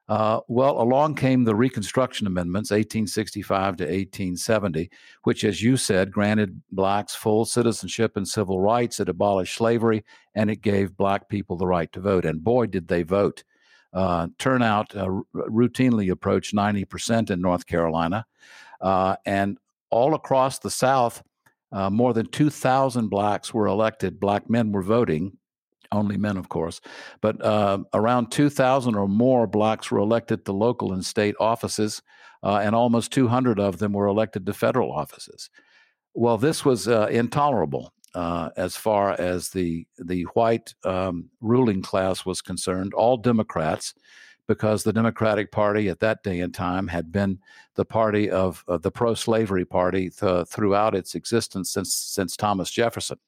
Uh, 0.07 0.39
well, 0.47 0.79
along 0.79 1.15
came 1.15 1.43
the 1.43 1.55
Reconstruction 1.55 2.27
Amendments, 2.27 2.69
1865 2.69 3.77
to 3.77 3.83
1870, 3.85 4.91
which, 5.23 5.43
as 5.43 5.63
you 5.63 5.77
said, 5.77 6.11
granted 6.11 6.61
blacks 6.71 7.15
full 7.15 7.43
citizenship 7.43 8.15
and 8.15 8.27
civil 8.27 8.61
rights. 8.61 8.99
It 8.99 9.09
abolished 9.09 9.55
slavery 9.55 10.05
and 10.35 10.51
it 10.51 10.61
gave 10.61 10.95
black 10.95 11.27
people 11.27 11.57
the 11.57 11.65
right 11.65 11.91
to 11.93 11.99
vote. 11.99 12.25
And 12.25 12.43
boy, 12.43 12.67
did 12.67 12.87
they 12.87 13.01
vote. 13.01 13.43
Uh, 13.93 14.27
turnout 14.37 14.95
uh, 14.95 15.05
r- 15.05 15.23
routinely 15.33 16.11
approached 16.11 16.53
90% 16.53 17.31
in 17.31 17.41
North 17.41 17.65
Carolina. 17.65 18.25
Uh, 18.81 19.15
and 19.25 19.57
all 19.89 20.13
across 20.13 20.59
the 20.59 20.69
South, 20.69 21.23
uh, 21.71 21.89
more 21.89 22.13
than 22.13 22.27
2,000 22.27 23.07
blacks 23.09 23.53
were 23.53 23.67
elected. 23.67 24.19
Black 24.19 24.49
men 24.49 24.71
were 24.71 24.83
voting 24.83 25.37
only 25.91 26.17
men, 26.17 26.37
of 26.37 26.49
course, 26.49 26.81
but 27.21 27.43
uh, 27.43 27.79
around 27.93 28.31
2,000 28.31 28.95
or 28.95 29.07
more 29.07 29.47
blacks 29.47 29.91
were 29.91 29.99
elected 29.99 30.45
to 30.45 30.51
local 30.51 30.93
and 30.93 31.05
state 31.05 31.35
offices, 31.39 32.01
uh, 32.43 32.57
and 32.57 32.75
almost 32.75 33.11
200 33.11 33.59
of 33.59 33.79
them 33.79 33.93
were 33.93 34.07
elected 34.07 34.45
to 34.45 34.53
federal 34.53 34.91
offices. 34.91 35.49
Well, 36.13 36.37
this 36.37 36.63
was 36.63 36.87
uh, 36.87 37.07
intolerable 37.11 37.93
uh, 38.15 38.49
as 38.55 38.77
far 38.77 39.11
as 39.19 39.49
the 39.49 39.85
the 39.97 40.23
white 40.33 40.73
um, 40.85 41.29
ruling 41.41 41.81
class 41.81 42.25
was 42.25 42.41
concerned. 42.41 42.93
All 42.93 43.17
Democrats, 43.17 43.93
because 44.47 44.83
the 44.83 44.93
Democratic 44.93 45.51
Party 45.51 45.89
at 45.89 45.99
that 45.99 46.23
day 46.23 46.39
and 46.39 46.53
time 46.53 46.87
had 46.87 47.11
been 47.11 47.39
the 47.75 47.83
party 47.83 48.29
of, 48.29 48.63
the 48.67 48.91
pro-slavery 48.91 49.65
party 49.65 50.09
th- 50.09 50.47
throughout 50.47 50.95
its 50.95 51.13
existence 51.13 51.71
since 51.71 51.93
since 51.93 52.37
Thomas 52.37 52.71
Jefferson. 52.71 53.19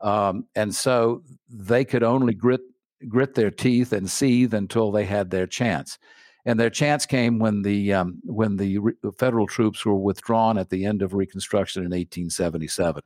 Um, 0.00 0.46
and 0.54 0.74
so 0.74 1.22
they 1.48 1.84
could 1.84 2.02
only 2.02 2.34
grit 2.34 2.60
grit 3.08 3.34
their 3.34 3.50
teeth 3.50 3.92
and 3.92 4.10
seethe 4.10 4.54
until 4.54 4.90
they 4.90 5.04
had 5.04 5.30
their 5.30 5.46
chance. 5.46 5.98
And 6.46 6.60
their 6.60 6.70
chance 6.70 7.06
came 7.06 7.38
when 7.38 7.62
the 7.62 7.94
um, 7.94 8.20
when 8.24 8.56
the 8.56 8.78
re- 8.78 8.94
federal 9.16 9.46
troops 9.46 9.84
were 9.86 9.94
withdrawn 9.94 10.58
at 10.58 10.68
the 10.68 10.84
end 10.84 11.00
of 11.00 11.14
Reconstruction 11.14 11.80
in 11.82 11.90
1877. 11.90 13.02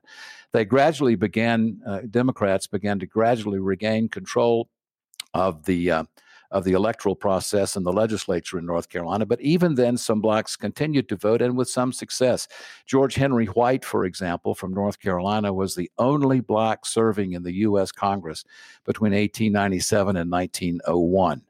They 0.52 0.64
gradually 0.64 1.14
began. 1.14 1.80
Uh, 1.86 2.00
Democrats 2.10 2.66
began 2.66 2.98
to 2.98 3.06
gradually 3.06 3.60
regain 3.60 4.08
control 4.08 4.68
of 5.34 5.64
the 5.66 5.90
uh, 5.90 6.04
of 6.50 6.64
the 6.64 6.72
electoral 6.72 7.14
process 7.14 7.76
in 7.76 7.82
the 7.82 7.92
legislature 7.92 8.58
in 8.58 8.66
North 8.66 8.88
Carolina. 8.88 9.26
But 9.26 9.40
even 9.40 9.74
then, 9.74 9.96
some 9.96 10.20
blacks 10.20 10.56
continued 10.56 11.08
to 11.10 11.16
vote 11.16 11.42
and 11.42 11.56
with 11.56 11.68
some 11.68 11.92
success. 11.92 12.48
George 12.86 13.14
Henry 13.14 13.46
White, 13.46 13.84
for 13.84 14.04
example, 14.04 14.54
from 14.54 14.72
North 14.72 14.98
Carolina, 14.98 15.52
was 15.52 15.74
the 15.74 15.90
only 15.98 16.40
black 16.40 16.86
serving 16.86 17.32
in 17.32 17.42
the 17.42 17.54
U.S. 17.56 17.92
Congress 17.92 18.44
between 18.84 19.12
1897 19.12 20.16
and 20.16 20.30
1901. 20.30 21.42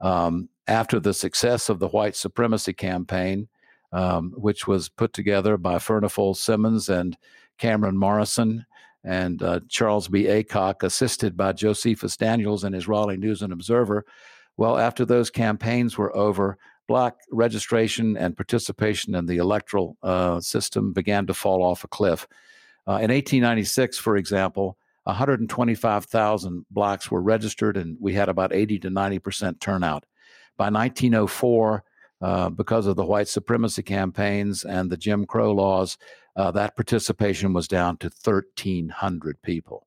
Um, 0.00 0.48
after 0.66 1.00
the 1.00 1.14
success 1.14 1.68
of 1.68 1.78
the 1.78 1.88
white 1.88 2.14
supremacy 2.14 2.72
campaign, 2.72 3.48
um, 3.92 4.32
which 4.36 4.66
was 4.66 4.88
put 4.88 5.12
together 5.12 5.56
by 5.56 5.76
Furnifold 5.76 6.36
Simmons 6.36 6.88
and 6.88 7.16
Cameron 7.58 7.96
Morrison 7.96 8.66
and 9.04 9.42
uh, 9.42 9.60
Charles 9.68 10.08
B. 10.08 10.24
Aycock, 10.24 10.82
assisted 10.82 11.36
by 11.36 11.52
Josephus 11.52 12.16
Daniels 12.16 12.64
and 12.64 12.74
his 12.74 12.88
Raleigh 12.88 13.16
News 13.16 13.42
and 13.42 13.52
Observer, 13.52 14.04
well, 14.58 14.76
after 14.76 15.06
those 15.06 15.30
campaigns 15.30 15.96
were 15.96 16.14
over, 16.14 16.58
black 16.88 17.14
registration 17.30 18.16
and 18.16 18.36
participation 18.36 19.14
in 19.14 19.26
the 19.26 19.36
electoral 19.36 19.96
uh, 20.02 20.40
system 20.40 20.92
began 20.92 21.26
to 21.26 21.34
fall 21.34 21.62
off 21.62 21.84
a 21.84 21.88
cliff. 21.88 22.26
Uh, 22.86 22.98
in 23.00 23.10
1896, 23.10 23.98
for 23.98 24.16
example, 24.16 24.76
125,000 25.04 26.66
blacks 26.70 27.10
were 27.10 27.22
registered, 27.22 27.76
and 27.76 27.96
we 28.00 28.14
had 28.14 28.28
about 28.28 28.52
80 28.52 28.80
to 28.80 28.90
90 28.90 29.18
percent 29.20 29.60
turnout. 29.60 30.04
By 30.56 30.70
1904, 30.70 31.84
uh, 32.20 32.50
because 32.50 32.86
of 32.86 32.96
the 32.96 33.04
white 33.04 33.28
supremacy 33.28 33.82
campaigns 33.82 34.64
and 34.64 34.90
the 34.90 34.96
Jim 34.96 35.24
Crow 35.24 35.52
laws, 35.52 35.98
uh, 36.34 36.50
that 36.50 36.74
participation 36.74 37.52
was 37.52 37.68
down 37.68 37.96
to 37.98 38.06
1,300 38.06 39.40
people. 39.40 39.86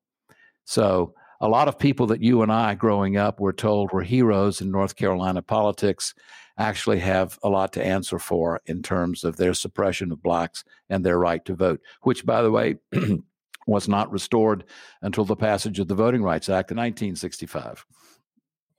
So 0.64 1.14
a 1.42 1.48
lot 1.48 1.66
of 1.66 1.78
people 1.78 2.06
that 2.06 2.22
you 2.22 2.42
and 2.42 2.52
I 2.52 2.74
growing 2.76 3.16
up 3.16 3.40
were 3.40 3.52
told 3.52 3.92
were 3.92 4.02
heroes 4.02 4.60
in 4.60 4.70
North 4.70 4.94
Carolina 4.94 5.42
politics 5.42 6.14
actually 6.56 7.00
have 7.00 7.36
a 7.42 7.48
lot 7.48 7.72
to 7.72 7.84
answer 7.84 8.20
for 8.20 8.60
in 8.66 8.80
terms 8.80 9.24
of 9.24 9.36
their 9.36 9.52
suppression 9.52 10.12
of 10.12 10.22
blacks 10.22 10.62
and 10.88 11.04
their 11.04 11.18
right 11.18 11.44
to 11.46 11.54
vote, 11.54 11.80
which, 12.02 12.24
by 12.24 12.42
the 12.42 12.50
way, 12.50 12.76
was 13.66 13.88
not 13.88 14.12
restored 14.12 14.64
until 15.02 15.24
the 15.24 15.34
passage 15.34 15.80
of 15.80 15.88
the 15.88 15.94
Voting 15.96 16.22
Rights 16.22 16.48
Act 16.48 16.70
in 16.70 16.76
1965. 16.76 17.84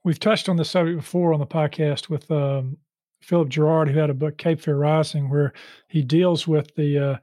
We've 0.02 0.20
touched 0.20 0.48
on 0.48 0.56
the 0.56 0.64
subject 0.64 0.98
before 0.98 1.34
on 1.34 1.40
the 1.40 1.46
podcast 1.46 2.08
with 2.08 2.30
um, 2.30 2.78
Philip 3.20 3.50
Gerard, 3.50 3.90
who 3.90 3.98
had 3.98 4.10
a 4.10 4.14
book, 4.14 4.38
Cape 4.38 4.60
Fear 4.60 4.76
Rising, 4.76 5.28
where 5.28 5.52
he 5.88 6.02
deals 6.02 6.48
with 6.48 6.74
the 6.76 6.98
uh, 6.98 7.16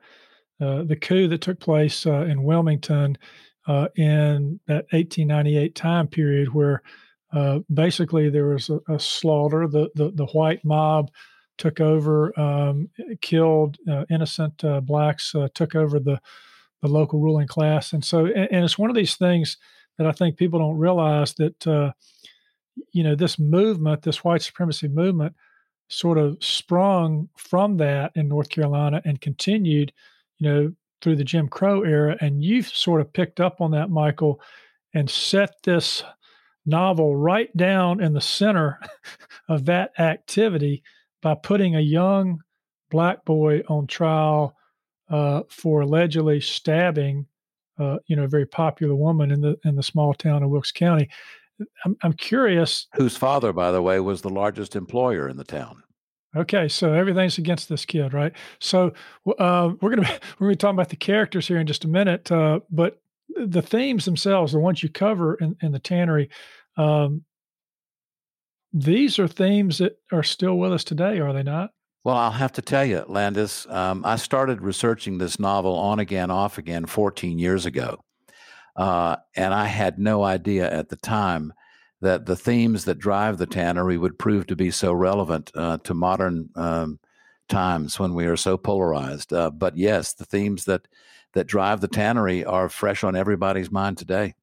uh, 0.63 0.83
the 0.83 0.95
coup 0.95 1.27
that 1.27 1.41
took 1.41 1.60
place 1.60 2.05
uh, 2.05 2.25
in 2.25 2.43
Wilmington 2.43 3.17
uh, 3.68 3.88
in 3.96 4.60
that 4.68 4.86
1898 4.91 5.75
time 5.75 6.08
period 6.08 6.53
where 6.53 6.82
uh, 7.34 7.60
basically 7.74 8.30
there 8.30 8.48
was 8.48 8.70
a, 8.70 8.80
a, 8.89 9.00
slaughter. 9.00 9.68
The, 9.68 9.89
the, 9.96 10.12
the 10.12 10.25
white 10.27 10.65
mob 10.65 11.12
took 11.58 11.80
over, 11.80 12.38
um, 12.39 12.89
killed 13.22 13.77
uh, 13.89 14.06
innocent 14.10 14.63
uh, 14.63 14.82
blacks, 14.82 15.34
uh, 15.36 15.48
took 15.53 15.75
over 15.75 16.00
the 16.00 16.20
the 16.82 16.88
local 16.88 17.20
ruling 17.20 17.48
class, 17.48 17.94
and 17.94 18.03
so 18.03 18.25
and, 18.25 18.48
and, 18.51 18.65
it's 18.65 18.77
one 18.77 18.89
of 18.89 18.96
these 18.96 19.15
things 19.15 19.58
that 20.00 20.08
I 20.08 20.12
think 20.12 20.36
people 20.36 20.58
don't 20.58 20.80
realize 20.80 21.36
that 21.36 21.68
uh, 21.68 21.91
you 22.91 23.03
know 23.03 23.15
this 23.15 23.38
movement, 23.38 24.01
this 24.01 24.24
white 24.24 24.41
supremacy 24.41 24.88
movement, 24.88 25.36
sort 25.89 26.18
of 26.18 26.44
sprung 26.44 27.30
from 27.38 27.77
that 27.77 28.12
in 28.15 28.27
North 28.27 28.50
Carolina 28.50 29.01
and 29.06 29.22
continued, 29.22 29.94
you 30.39 30.50
know, 30.50 30.74
through 31.01 31.15
the 31.15 31.24
Jim 31.24 31.48
Crow 31.48 31.84
era, 31.84 32.17
and 32.22 32.43
you've 32.43 32.67
sort 32.67 33.01
of 33.01 33.12
picked 33.12 33.39
up 33.39 33.62
on 33.62 33.72
that, 33.72 33.89
Michael, 33.89 34.39
and 34.93 35.10
set 35.10 35.51
this 35.63 36.03
novel 36.65 37.15
right 37.15 37.55
down 37.58 38.01
in 38.01 38.13
the 38.13 38.22
center 38.22 38.79
of 39.50 39.65
that 39.65 39.91
activity 40.00 40.84
by 41.22 41.36
putting 41.36 41.75
a 41.75 41.81
young 41.81 42.39
black 42.89 43.25
boy 43.25 43.62
on 43.67 43.88
trial 43.88 44.55
uh, 45.10 45.41
for 45.50 45.81
allegedly 45.81 46.39
stabbing, 46.39 47.25
uh, 47.79 47.98
you 48.08 48.15
know, 48.15 48.24
a 48.24 48.29
very 48.29 48.46
popular 48.46 48.96
woman 48.96 49.31
in 49.31 49.41
the 49.41 49.58
in 49.65 49.75
the 49.75 49.84
small 49.84 50.13
town 50.13 50.43
of 50.43 50.50
Wilkes 50.50 50.72
County. 50.72 51.10
I'm, 51.86 51.96
I'm 52.01 52.13
curious. 52.13 52.88
Whose 52.96 53.17
father, 53.17 53.53
by 53.53 53.72
the 53.72 53.81
way, 53.81 54.00
was 54.00 54.22
the 54.22 54.29
largest 54.29 54.75
employer 54.75 55.27
in 55.27 55.38
the 55.38 55.43
town. 55.43 55.84
Okay, 56.35 56.69
so 56.69 56.93
everything's 56.93 57.38
against 57.38 57.67
this 57.67 57.85
kid, 57.85 58.13
right? 58.13 58.31
So 58.59 58.93
uh, 59.38 59.71
we're 59.81 59.95
gonna 59.95 60.07
we're 60.39 60.45
gonna 60.45 60.53
be 60.53 60.55
talking 60.55 60.75
about 60.75 60.89
the 60.89 60.95
characters 60.95 61.47
here 61.47 61.59
in 61.59 61.67
just 61.67 61.83
a 61.83 61.89
minute, 61.89 62.31
uh, 62.31 62.61
but 62.69 63.01
the 63.35 63.61
themes 63.61 64.05
themselves, 64.05 64.53
the 64.53 64.59
ones 64.59 64.83
you 64.83 64.89
cover 64.89 65.35
in, 65.35 65.55
in 65.61 65.71
the 65.71 65.79
tannery, 65.79 66.29
um, 66.77 67.23
these 68.73 69.19
are 69.19 69.27
themes 69.27 69.79
that 69.79 69.97
are 70.11 70.23
still 70.23 70.57
with 70.57 70.71
us 70.71 70.83
today, 70.83 71.19
are 71.19 71.33
they 71.33 71.43
not? 71.43 71.71
Well, 72.03 72.15
I'll 72.15 72.31
have 72.31 72.53
to 72.53 72.61
tell 72.61 72.85
you, 72.85 73.03
Landis, 73.07 73.67
um, 73.67 74.03
I 74.05 74.15
started 74.15 74.61
researching 74.61 75.17
this 75.17 75.39
novel 75.39 75.75
on 75.75 76.00
again, 76.00 76.31
off 76.31 76.57
again 76.57 76.85
14 76.85 77.38
years 77.38 77.65
ago. 77.65 78.03
Uh, 78.75 79.17
and 79.35 79.53
I 79.53 79.65
had 79.65 80.00
no 80.00 80.23
idea 80.23 80.71
at 80.71 80.89
the 80.89 80.95
time 80.95 81.53
that 82.01 82.25
the 82.25 82.36
themes 82.36 82.86
that 82.86 82.98
drive 82.98 83.38
the 83.38 83.46
tannery 83.46 83.98
would 83.98 84.17
prove 84.17 84.48
to 84.48 84.55
be 84.55 84.72
so 84.72 84.91
relevant 84.91 85.51
uh, 85.55 85.77
to 85.84 85.93
modern 85.93 86.50
um, 86.55 87.00
times 87.48 88.00
when 88.00 88.15
we 88.15 88.25
are 88.25 88.38
so 88.38 88.58
polarized. 88.58 89.31
Uh, 89.31 89.51
but 89.51 89.77
yes, 89.77 90.13
the 90.13 90.25
themes 90.25 90.65
that 90.65 90.88
that 91.34 91.48
drive 91.48 91.79
the 91.79 91.88
tannery 91.88 92.43
are 92.43 92.67
fresh 92.67 93.03
on 93.05 93.15
everybody's 93.15 93.72
mind 93.72 93.98
today. 93.98 94.34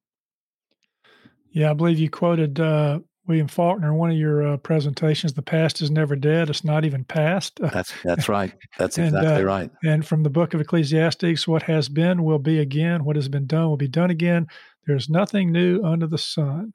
Yeah, 1.51 1.71
I 1.71 1.75
believe 1.75 1.99
you 1.99 2.09
quoted 2.09 2.61
uh, 2.61 3.01
William 3.27 3.49
Faulkner 3.49 3.89
in 3.89 3.95
one 3.97 4.11
of 4.11 4.17
your 4.17 4.47
uh, 4.47 4.57
presentations. 4.57 5.35
The 5.35 5.43
past 5.43 5.83
is 5.83 5.91
never 5.91 6.17
dead; 6.17 6.49
it's 6.49 6.65
not 6.65 6.85
even 6.85 7.05
past. 7.05 7.59
That's 7.73 7.93
that's 8.05 8.29
right. 8.29 8.55
That's 8.79 8.97
exactly 8.97 9.29
and, 9.29 9.41
uh, 9.41 9.45
right. 9.45 9.71
And 9.85 10.07
from 10.07 10.23
the 10.23 10.31
book 10.31 10.55
of 10.55 10.61
Ecclesiastes, 10.61 11.49
what 11.49 11.63
has 11.65 11.89
been 11.89 12.23
will 12.23 12.39
be 12.39 12.61
again. 12.61 13.05
What 13.05 13.17
has 13.17 13.29
been 13.29 13.47
done 13.47 13.69
will 13.69 13.77
be 13.77 13.89
done 13.89 14.11
again. 14.11 14.47
There's 14.87 15.11
nothing 15.11 15.53
new 15.53 15.83
under 15.83 16.07
the 16.07 16.17
sun. 16.17 16.73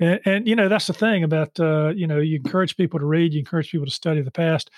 And, 0.00 0.20
and, 0.24 0.48
you 0.48 0.54
know 0.54 0.68
that's 0.68 0.86
the 0.86 0.92
thing 0.92 1.24
about 1.24 1.58
uh, 1.58 1.88
you 1.88 2.06
know 2.06 2.18
you 2.18 2.36
encourage 2.36 2.76
people 2.76 3.00
to 3.00 3.06
read, 3.06 3.32
you 3.32 3.40
encourage 3.40 3.70
people 3.70 3.86
to 3.86 3.92
study 3.92 4.20
the 4.20 4.30
past, 4.30 4.70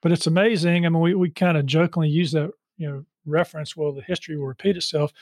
but 0.00 0.12
it's 0.12 0.26
amazing. 0.26 0.86
I 0.86 0.88
mean, 0.88 1.00
we 1.00 1.14
we 1.14 1.30
kind 1.30 1.56
of 1.56 1.66
jokingly 1.66 2.08
use 2.08 2.32
that 2.32 2.50
you 2.78 2.88
know 2.88 3.04
reference. 3.26 3.76
Well, 3.76 3.92
the 3.92 4.02
history 4.02 4.36
will 4.36 4.46
repeat 4.46 4.76
itself, 4.76 5.12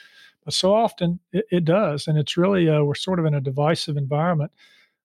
but 0.44 0.54
so 0.54 0.72
often 0.74 1.20
it, 1.32 1.46
it 1.50 1.64
does, 1.64 2.06
and 2.06 2.16
it's 2.16 2.36
really 2.36 2.68
uh, 2.68 2.82
we're 2.82 2.94
sort 2.94 3.18
of 3.18 3.26
in 3.26 3.34
a 3.34 3.40
divisive 3.40 3.96
environment 3.96 4.52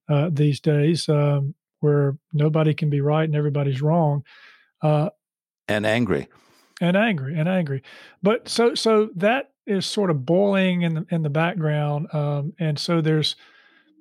uh, 0.08 0.30
these 0.32 0.60
days 0.60 1.10
um, 1.10 1.56
where 1.80 2.18
nobody 2.34 2.74
can 2.74 2.90
be 2.90 3.02
right 3.02 3.28
and 3.28 3.36
everybody's 3.36 3.82
wrong. 3.82 4.24
Uh, 4.82 5.10
and 5.68 5.86
angry. 5.86 6.28
And 6.82 6.98
angry 6.98 7.38
and 7.38 7.48
angry. 7.48 7.82
But 8.22 8.50
so 8.50 8.75
so 8.75 9.10
that 9.16 9.52
is 9.66 9.86
sort 9.86 10.12
of 10.12 10.25
boiling 10.25 10.84
in 10.84 10.94
the 10.94 11.06
in 11.10 11.24
the 11.24 11.30
background. 11.30 12.14
Um, 12.14 12.54
and 12.60 12.78
so 12.78 13.02
there's 13.02 13.36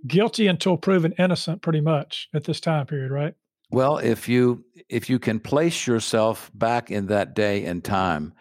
guilty 0.07 0.47
until 0.47 0.77
proven 0.77 1.15
innocent 1.19 1.63
pretty 1.63 1.81
much 1.81 2.29
at 2.35 2.45
this 2.45 2.61
time 2.61 2.87
period, 2.87 3.11
right? 3.11 3.35
Well, 3.71 3.99
if 3.99 4.29
you 4.29 4.65
if 4.89 5.09
you 5.09 5.19
can 5.19 5.41
place 5.41 5.87
yourself 5.87 6.51
back 6.55 6.91
in 6.91 7.07
that 7.07 7.35
day 7.35 7.65
and 7.65 7.83
time, 7.83 8.35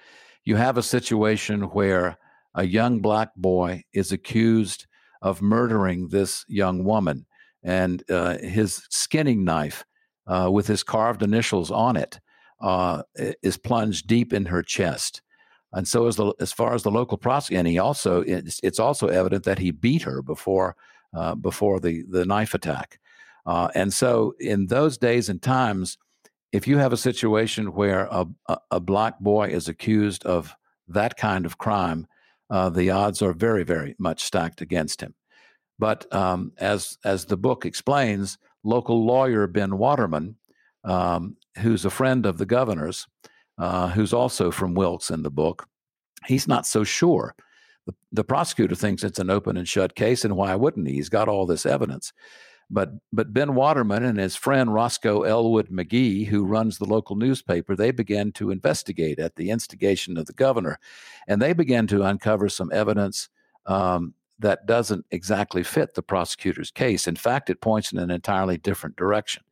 you 0.43 0.55
have 0.58 0.77
a 0.77 0.84
situation 0.84 1.63
where 1.63 2.17
a 2.55 2.65
young 2.65 3.00
black 3.00 3.34
boy 3.36 3.84
is 3.93 4.12
accused 4.12 4.86
of 5.22 5.41
murdering 5.41 6.10
this 6.10 6.46
young 6.48 6.84
woman 6.84 7.25
and 7.63 8.03
uh, 8.10 8.38
his 8.39 8.86
skinning 8.89 9.43
knife 9.43 9.86
uh, 10.27 10.50
with 10.51 10.67
his 10.67 10.84
carved 10.84 11.24
initials 11.24 11.72
on 11.72 11.96
it 11.96 12.20
uh, 12.62 13.03
is 13.41 13.58
plunged 13.58 14.08
deep 14.08 14.34
in 14.34 14.46
her 14.46 14.62
chest. 14.62 15.22
And 15.72 15.88
so, 15.88 16.05
as, 16.05 16.17
the, 16.17 16.34
as 16.39 16.51
far 16.51 16.75
as 16.75 16.84
the 16.84 16.91
local 16.91 17.17
prosecutor, 17.17 17.60
and 17.60 17.67
he 17.67 17.79
also 17.79 18.22
it's, 18.22 18.60
it's, 18.62 18.79
also 18.79 19.08
evident 19.08 19.43
that 19.46 19.58
he 19.58 19.72
beat 19.72 20.03
her 20.03 20.22
before 20.22 20.75
uh, 21.15 21.36
before 21.36 21.79
the 21.79 22.03
the 22.10 22.25
knife 22.25 22.53
attack. 22.53 23.00
Uh, 23.46 23.70
and 23.75 23.93
so, 23.93 24.34
in 24.39 24.67
those 24.67 24.98
days 24.98 25.29
and 25.29 25.41
times, 25.41 25.98
if 26.51 26.67
you 26.67 26.77
have 26.77 26.93
a 26.93 26.98
situation 26.98 27.74
where 27.74 28.08
a, 28.12 28.25
a, 28.48 28.58
a 28.72 28.79
black 28.79 29.20
boy 29.20 29.48
is 29.50 29.67
accused 29.67 30.25
of 30.25 30.55
that 30.88 31.17
kind 31.17 31.45
of 31.45 31.58
crime, 31.58 32.08
uh, 32.49 32.69
the 32.69 32.89
odds 32.89 33.21
are 33.21 33.34
very, 33.34 33.63
very 33.63 33.95
much 33.97 34.23
stacked 34.23 34.62
against 34.62 35.02
him. 35.02 35.15
But 35.80 36.13
um, 36.13 36.54
as 36.60 36.97
as 37.04 37.26
the 37.26 37.38
book 37.38 37.65
explains, 37.65 38.38
local 38.63 39.06
lawyer 39.06 39.47
Ben 39.47 39.78
Waterman, 39.78 40.38
um, 40.84 41.36
who's 41.58 41.86
a 41.86 41.89
friend 41.89 42.26
of 42.26 42.38
the 42.38 42.45
governor's, 42.45 43.08
uh, 43.58 43.89
who's 43.89 44.13
also 44.13 44.52
from 44.52 44.76
Wilkes 44.76 45.10
in 45.10 45.23
the 45.23 45.32
book, 45.32 45.67
he's 46.26 46.47
not 46.47 46.65
so 46.65 46.84
sure. 46.84 47.36
The, 48.12 48.24
prosecutor 48.24 48.76
thinks 48.76 49.04
it's 49.04 49.19
an 49.19 49.30
open 49.30 49.58
and 49.58 49.67
shut 49.67 49.96
case, 49.96 50.24
and 50.24 50.38
why 50.38 50.56
wouldn't 50.56 50.88
he? 50.88 50.93
He's 50.93 51.10
got 51.10 51.28
all 51.28 51.46
this 51.46 51.65
evidence. 51.65 52.13
But 52.69 52.91
but 53.12 53.34
Ben 53.34 53.56
Waterman 53.56 54.04
and 54.04 54.17
his 54.17 54.36
friend 54.36 54.74
Roscoe 54.74 55.24
Elwood 55.24 55.69
McGee, 55.69 56.28
who 56.28 56.46
runs 56.46 56.78
the 56.78 56.86
local 56.86 57.15
newspaper, 57.15 57.76
they 57.76 57.91
began 57.91 58.32
to 58.34 58.52
investigate 58.52 59.19
at 59.19 59.36
the 59.36 59.50
instigation 59.50 60.17
of 60.17 60.26
the 60.26 60.34
governor, 60.34 60.80
and 61.28 61.41
they 61.41 61.54
began 61.54 61.88
to 61.88 62.04
uncover 62.04 62.48
some 62.48 62.72
evidence 62.72 63.30
um, 63.65 64.13
that 64.39 64.65
doesn't 64.65 65.06
exactly 65.12 65.63
fit 65.63 65.93
the 65.93 66.02
prosecutor's 66.02 66.72
case. 66.72 67.08
In 67.08 67.15
fact, 67.15 67.50
it 67.50 67.62
points 67.62 67.91
in 67.91 68.00
an 68.00 68.12
entirely 68.12 68.58
different 68.58 68.96
direction. 68.96 69.43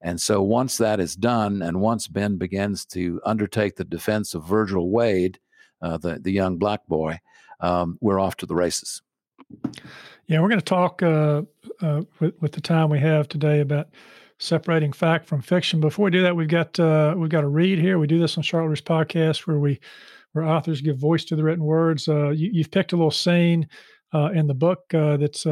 And 0.00 0.20
so 0.20 0.42
once 0.42 0.78
that 0.78 0.98
is 0.98 1.14
done, 1.14 1.62
and 1.62 1.80
once 1.80 2.08
Ben 2.08 2.36
begins 2.36 2.84
to 2.86 3.20
undertake 3.24 3.76
the 3.76 3.84
defense 3.84 4.34
of 4.34 4.44
Virgil 4.46 4.90
Wade, 4.90 5.38
uh, 5.80 5.96
the, 5.96 6.18
the 6.18 6.32
young 6.32 6.58
black 6.58 6.86
boy, 6.88 7.20
um, 7.62 7.98
we're 8.00 8.20
off 8.20 8.36
to 8.36 8.46
the 8.46 8.54
races. 8.54 9.00
Yeah, 10.26 10.40
we're 10.40 10.48
going 10.48 10.60
to 10.60 10.64
talk 10.64 11.02
uh, 11.02 11.42
uh, 11.80 12.02
with, 12.20 12.34
with, 12.40 12.52
the 12.52 12.60
time 12.60 12.90
we 12.90 12.98
have 13.00 13.28
today 13.28 13.60
about 13.60 13.88
separating 14.38 14.92
fact 14.92 15.26
from 15.26 15.42
fiction. 15.42 15.80
Before 15.80 16.04
we 16.04 16.10
do 16.10 16.22
that, 16.22 16.36
we've 16.36 16.48
got 16.48 16.78
uh, 16.78 17.14
we've 17.16 17.30
got 17.30 17.44
a 17.44 17.48
read 17.48 17.78
here. 17.78 17.98
We 17.98 18.06
do 18.06 18.18
this 18.18 18.36
on 18.36 18.42
Charlotte's 18.42 18.80
podcast 18.80 19.46
where 19.46 19.58
we 19.58 19.80
where 20.32 20.44
authors 20.44 20.80
give 20.80 20.96
voice 20.96 21.24
to 21.26 21.36
the 21.36 21.44
written 21.44 21.64
words. 21.64 22.08
Uh, 22.08 22.30
you, 22.30 22.62
have 22.62 22.70
picked 22.70 22.92
a 22.92 22.96
little 22.96 23.10
scene 23.10 23.68
uh, 24.14 24.30
in 24.34 24.46
the 24.46 24.54
book 24.54 24.82
uh, 24.94 25.16
that's 25.16 25.46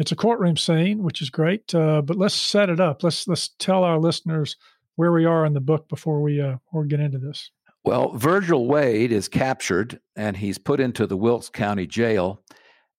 it's 0.00 0.12
a 0.12 0.16
courtroom 0.16 0.56
scene, 0.56 1.02
which 1.02 1.20
is 1.20 1.28
great. 1.28 1.66
But 1.72 2.16
let's 2.16 2.34
set 2.34 2.70
it 2.70 2.80
up. 2.80 3.02
Let's 3.02 3.26
let's 3.26 3.48
tell 3.58 3.82
our 3.84 3.98
listeners 3.98 4.56
where 4.98 5.12
we 5.12 5.24
are 5.24 5.46
in 5.46 5.54
the 5.54 5.60
book 5.60 5.88
before 5.88 6.20
we 6.20 6.40
uh, 6.40 6.56
or 6.72 6.84
get 6.84 6.98
into 6.98 7.18
this. 7.18 7.52
Well, 7.88 8.12
Virgil 8.12 8.66
Wade 8.66 9.12
is 9.12 9.28
captured 9.28 9.98
and 10.14 10.36
he's 10.36 10.58
put 10.58 10.78
into 10.78 11.06
the 11.06 11.16
Wilkes 11.16 11.48
County 11.48 11.86
Jail, 11.86 12.42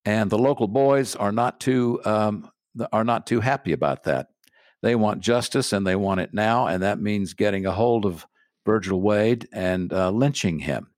and 0.03 0.31
the 0.31 0.37
local 0.39 0.67
boys 0.67 1.15
are 1.15 1.31
not 1.31 1.59
too 1.59 2.01
um, 2.05 2.49
are 2.91 3.03
not 3.03 3.27
too 3.27 3.39
happy 3.39 3.71
about 3.71 4.05
that. 4.05 4.29
They 4.81 4.95
want 4.95 5.21
justice 5.21 5.73
and 5.73 5.85
they 5.85 5.95
want 5.95 6.21
it 6.21 6.33
now, 6.33 6.65
and 6.65 6.81
that 6.81 6.99
means 6.99 7.35
getting 7.35 7.67
a 7.67 7.71
hold 7.71 8.03
of 8.03 8.25
Virgil 8.65 8.99
Wade 8.99 9.47
and 9.53 9.93
uh, 9.93 10.09
lynching 10.09 10.57
him. 10.57 10.89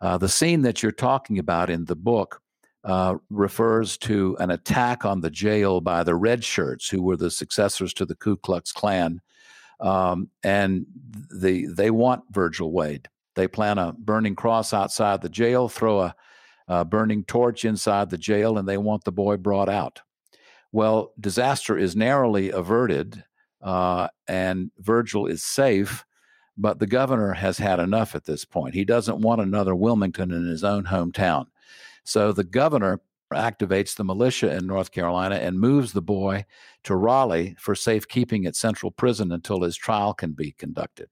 Uh, 0.00 0.16
the 0.16 0.26
scene 0.26 0.62
that 0.62 0.82
you're 0.82 0.90
talking 0.90 1.38
about 1.38 1.68
in 1.68 1.84
the 1.84 1.96
book 1.96 2.40
uh, 2.84 3.16
refers 3.28 3.98
to 3.98 4.34
an 4.40 4.50
attack 4.50 5.04
on 5.04 5.20
the 5.20 5.30
jail 5.30 5.82
by 5.82 6.02
the 6.02 6.14
Red 6.14 6.42
Shirts, 6.42 6.88
who 6.88 7.02
were 7.02 7.18
the 7.18 7.30
successors 7.30 7.92
to 7.92 8.06
the 8.06 8.16
Ku 8.16 8.38
Klux 8.38 8.72
Klan. 8.72 9.20
Um, 9.80 10.28
and 10.42 10.86
the, 11.32 11.66
they 11.66 11.90
want 11.90 12.24
Virgil 12.30 12.70
Wade. 12.72 13.08
They 13.34 13.48
plan 13.48 13.78
a 13.78 13.92
burning 13.92 14.34
cross 14.34 14.74
outside 14.74 15.22
the 15.22 15.28
jail, 15.28 15.68
throw 15.68 16.00
a, 16.00 16.14
a 16.68 16.84
burning 16.84 17.24
torch 17.24 17.64
inside 17.64 18.10
the 18.10 18.18
jail, 18.18 18.58
and 18.58 18.68
they 18.68 18.76
want 18.76 19.04
the 19.04 19.12
boy 19.12 19.36
brought 19.36 19.68
out. 19.68 20.00
Well, 20.72 21.12
disaster 21.18 21.76
is 21.78 21.96
narrowly 21.96 22.50
averted, 22.50 23.24
uh, 23.62 24.08
and 24.28 24.70
Virgil 24.78 25.26
is 25.26 25.42
safe, 25.42 26.04
but 26.56 26.78
the 26.78 26.86
governor 26.86 27.32
has 27.32 27.58
had 27.58 27.80
enough 27.80 28.14
at 28.14 28.24
this 28.24 28.44
point. 28.44 28.74
He 28.74 28.84
doesn't 28.84 29.20
want 29.20 29.40
another 29.40 29.74
Wilmington 29.74 30.30
in 30.30 30.46
his 30.46 30.62
own 30.62 30.84
hometown. 30.84 31.46
So 32.04 32.32
the 32.32 32.44
governor 32.44 33.00
activates 33.32 33.96
the 33.96 34.04
militia 34.04 34.54
in 34.56 34.66
North 34.66 34.90
Carolina 34.90 35.36
and 35.36 35.58
moves 35.58 35.92
the 35.92 36.02
boy 36.02 36.44
to 36.84 36.96
Raleigh 36.96 37.54
for 37.58 37.74
safekeeping 37.74 38.46
at 38.46 38.56
Central 38.56 38.90
Prison 38.90 39.32
until 39.32 39.62
his 39.62 39.76
trial 39.76 40.14
can 40.14 40.32
be 40.32 40.52
conducted. 40.52 41.08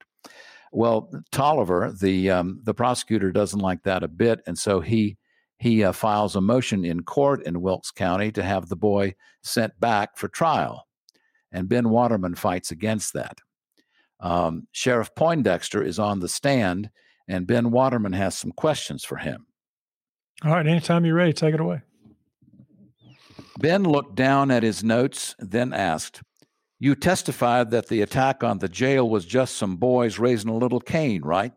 Well, 0.72 1.11
Tolliver, 1.33 1.94
the 1.98 2.31
um, 2.31 2.61
the 2.62 2.74
prosecutor, 2.74 3.33
doesn't 3.33 3.61
like 3.61 3.83
that 3.85 4.02
a 4.02 4.09
bit, 4.09 4.40
and 4.46 4.59
so 4.59 4.81
he 4.81 5.16
he 5.59 5.83
uh, 5.83 5.92
files 5.92 6.37
a 6.37 6.40
motion 6.40 6.85
in 6.85 7.02
court 7.02 7.44
in 7.46 7.62
Wilkes 7.62 7.90
County 7.90 8.31
to 8.33 8.42
have 8.42 8.68
the 8.68 8.76
boy 8.76 9.14
sent 9.42 9.78
back 9.81 10.18
for 10.18 10.28
trial, 10.28 10.87
and 11.52 11.68
Ben 11.68 11.88
Waterman 11.88 12.35
fights 12.35 12.70
against 12.70 13.14
that. 13.14 13.38
Um, 14.20 14.66
Sheriff 14.72 15.14
Poindexter 15.14 15.83
is 15.83 15.98
on 15.98 16.20
the 16.20 16.28
stand, 16.28 16.90
and 17.28 17.46
Ben 17.46 17.70
Waterman 17.70 18.12
has 18.12 18.37
some 18.37 18.52
questions 18.52 19.04
for 19.04 19.16
him. 19.16 19.46
All 20.44 20.52
right. 20.52 20.66
Anytime 20.66 21.04
you're 21.04 21.14
ready, 21.14 21.33
take 21.33 21.54
it 21.54 21.61
away. 21.61 21.83
Ben 23.59 23.83
looked 23.83 24.14
down 24.14 24.53
at 24.53 24.62
his 24.62 24.85
notes, 24.85 25.35
then 25.40 25.73
asked, 25.73 26.23
You 26.79 26.94
testified 26.94 27.73
that 27.73 27.88
the 27.88 28.03
attack 28.03 28.44
on 28.44 28.59
the 28.59 28.68
jail 28.68 29.09
was 29.09 29.25
just 29.25 29.57
some 29.57 29.77
boys 29.77 30.21
raising 30.21 30.49
a 30.49 30.57
little 30.57 30.81
Cain, 30.81 31.23
right? 31.23 31.53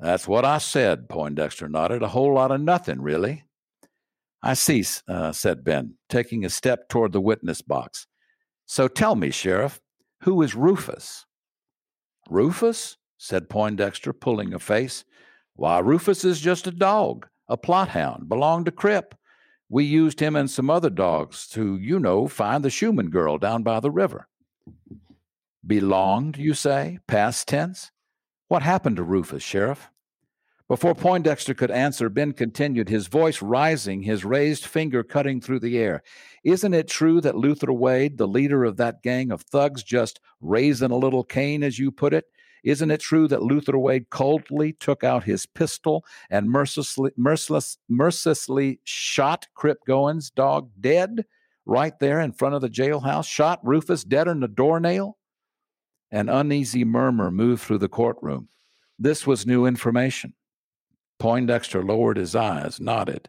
That's 0.00 0.26
what 0.26 0.44
I 0.44 0.58
said, 0.58 1.08
Poindexter 1.08 1.68
nodded. 1.68 2.02
A 2.02 2.08
whole 2.08 2.34
lot 2.34 2.50
of 2.50 2.60
nothing, 2.60 3.00
really. 3.00 3.44
I 4.42 4.54
see, 4.54 4.84
uh, 5.08 5.30
said 5.30 5.62
Ben, 5.62 5.94
taking 6.08 6.44
a 6.44 6.50
step 6.50 6.88
toward 6.88 7.12
the 7.12 7.20
witness 7.20 7.62
box. 7.62 8.08
So 8.66 8.88
tell 8.88 9.14
me, 9.14 9.30
Sheriff, 9.30 9.80
who 10.22 10.42
is 10.42 10.56
Rufus? 10.56 11.26
Rufus? 12.28 12.96
said 13.18 13.48
Poindexter, 13.48 14.12
pulling 14.12 14.52
a 14.52 14.58
face. 14.58 15.04
Why, 15.54 15.78
Rufus 15.78 16.24
is 16.24 16.40
just 16.40 16.66
a 16.66 16.72
dog, 16.72 17.26
a 17.48 17.56
Plott 17.56 17.88
hound, 17.88 18.28
belonged 18.28 18.66
to 18.66 18.72
Crip. 18.72 19.14
We 19.68 19.84
used 19.84 20.20
him 20.20 20.34
and 20.34 20.50
some 20.50 20.70
other 20.70 20.90
dogs 20.90 21.46
to, 21.48 21.76
you 21.76 21.98
know, 21.98 22.26
find 22.26 22.64
the 22.64 22.70
Schumann 22.70 23.10
girl 23.10 23.36
down 23.36 23.62
by 23.62 23.80
the 23.80 23.90
river. 23.90 24.28
Belonged, 25.66 26.38
you 26.38 26.54
say? 26.54 26.98
Past 27.06 27.48
tense? 27.48 27.90
What 28.48 28.62
happened 28.62 28.96
to 28.96 29.02
Rufus, 29.02 29.42
Sheriff? 29.42 29.90
Before 30.68 30.94
Poindexter 30.94 31.54
could 31.54 31.70
answer, 31.70 32.10
Ben 32.10 32.32
continued, 32.32 32.90
his 32.90 33.06
voice 33.06 33.40
rising, 33.40 34.02
his 34.02 34.24
raised 34.24 34.66
finger 34.66 35.02
cutting 35.02 35.40
through 35.40 35.60
the 35.60 35.78
air. 35.78 36.02
Isn't 36.44 36.74
it 36.74 36.88
true 36.88 37.22
that 37.22 37.36
Luther 37.36 37.72
Wade, 37.72 38.18
the 38.18 38.28
leader 38.28 38.64
of 38.64 38.76
that 38.76 39.02
gang 39.02 39.30
of 39.32 39.42
thugs, 39.42 39.82
just 39.82 40.20
raising 40.42 40.90
a 40.90 40.96
little 40.96 41.24
Cain, 41.24 41.62
as 41.62 41.78
you 41.78 41.90
put 41.90 42.12
it? 42.12 42.26
Isn't 42.64 42.90
it 42.90 43.00
true 43.00 43.28
that 43.28 43.42
Luther 43.42 43.78
Wade 43.78 44.10
coldly 44.10 44.72
took 44.72 45.04
out 45.04 45.24
his 45.24 45.46
pistol 45.46 46.04
and 46.30 46.50
mercilessly, 46.50 47.10
merciless, 47.16 47.78
mercilessly 47.88 48.80
shot 48.84 49.46
Crip 49.54 49.78
Goins' 49.86 50.32
dog 50.34 50.70
dead 50.80 51.24
right 51.66 51.98
there 52.00 52.20
in 52.20 52.32
front 52.32 52.54
of 52.54 52.60
the 52.60 52.70
jailhouse? 52.70 53.28
Shot 53.28 53.60
Rufus 53.62 54.04
dead 54.04 54.28
in 54.28 54.40
the 54.40 54.48
doornail? 54.48 55.16
An 56.10 56.28
uneasy 56.28 56.84
murmur 56.84 57.30
moved 57.30 57.62
through 57.62 57.78
the 57.78 57.88
courtroom. 57.88 58.48
This 58.98 59.26
was 59.26 59.46
new 59.46 59.66
information. 59.66 60.34
Poindexter 61.18 61.82
lowered 61.84 62.16
his 62.16 62.34
eyes, 62.34 62.80
nodded. 62.80 63.28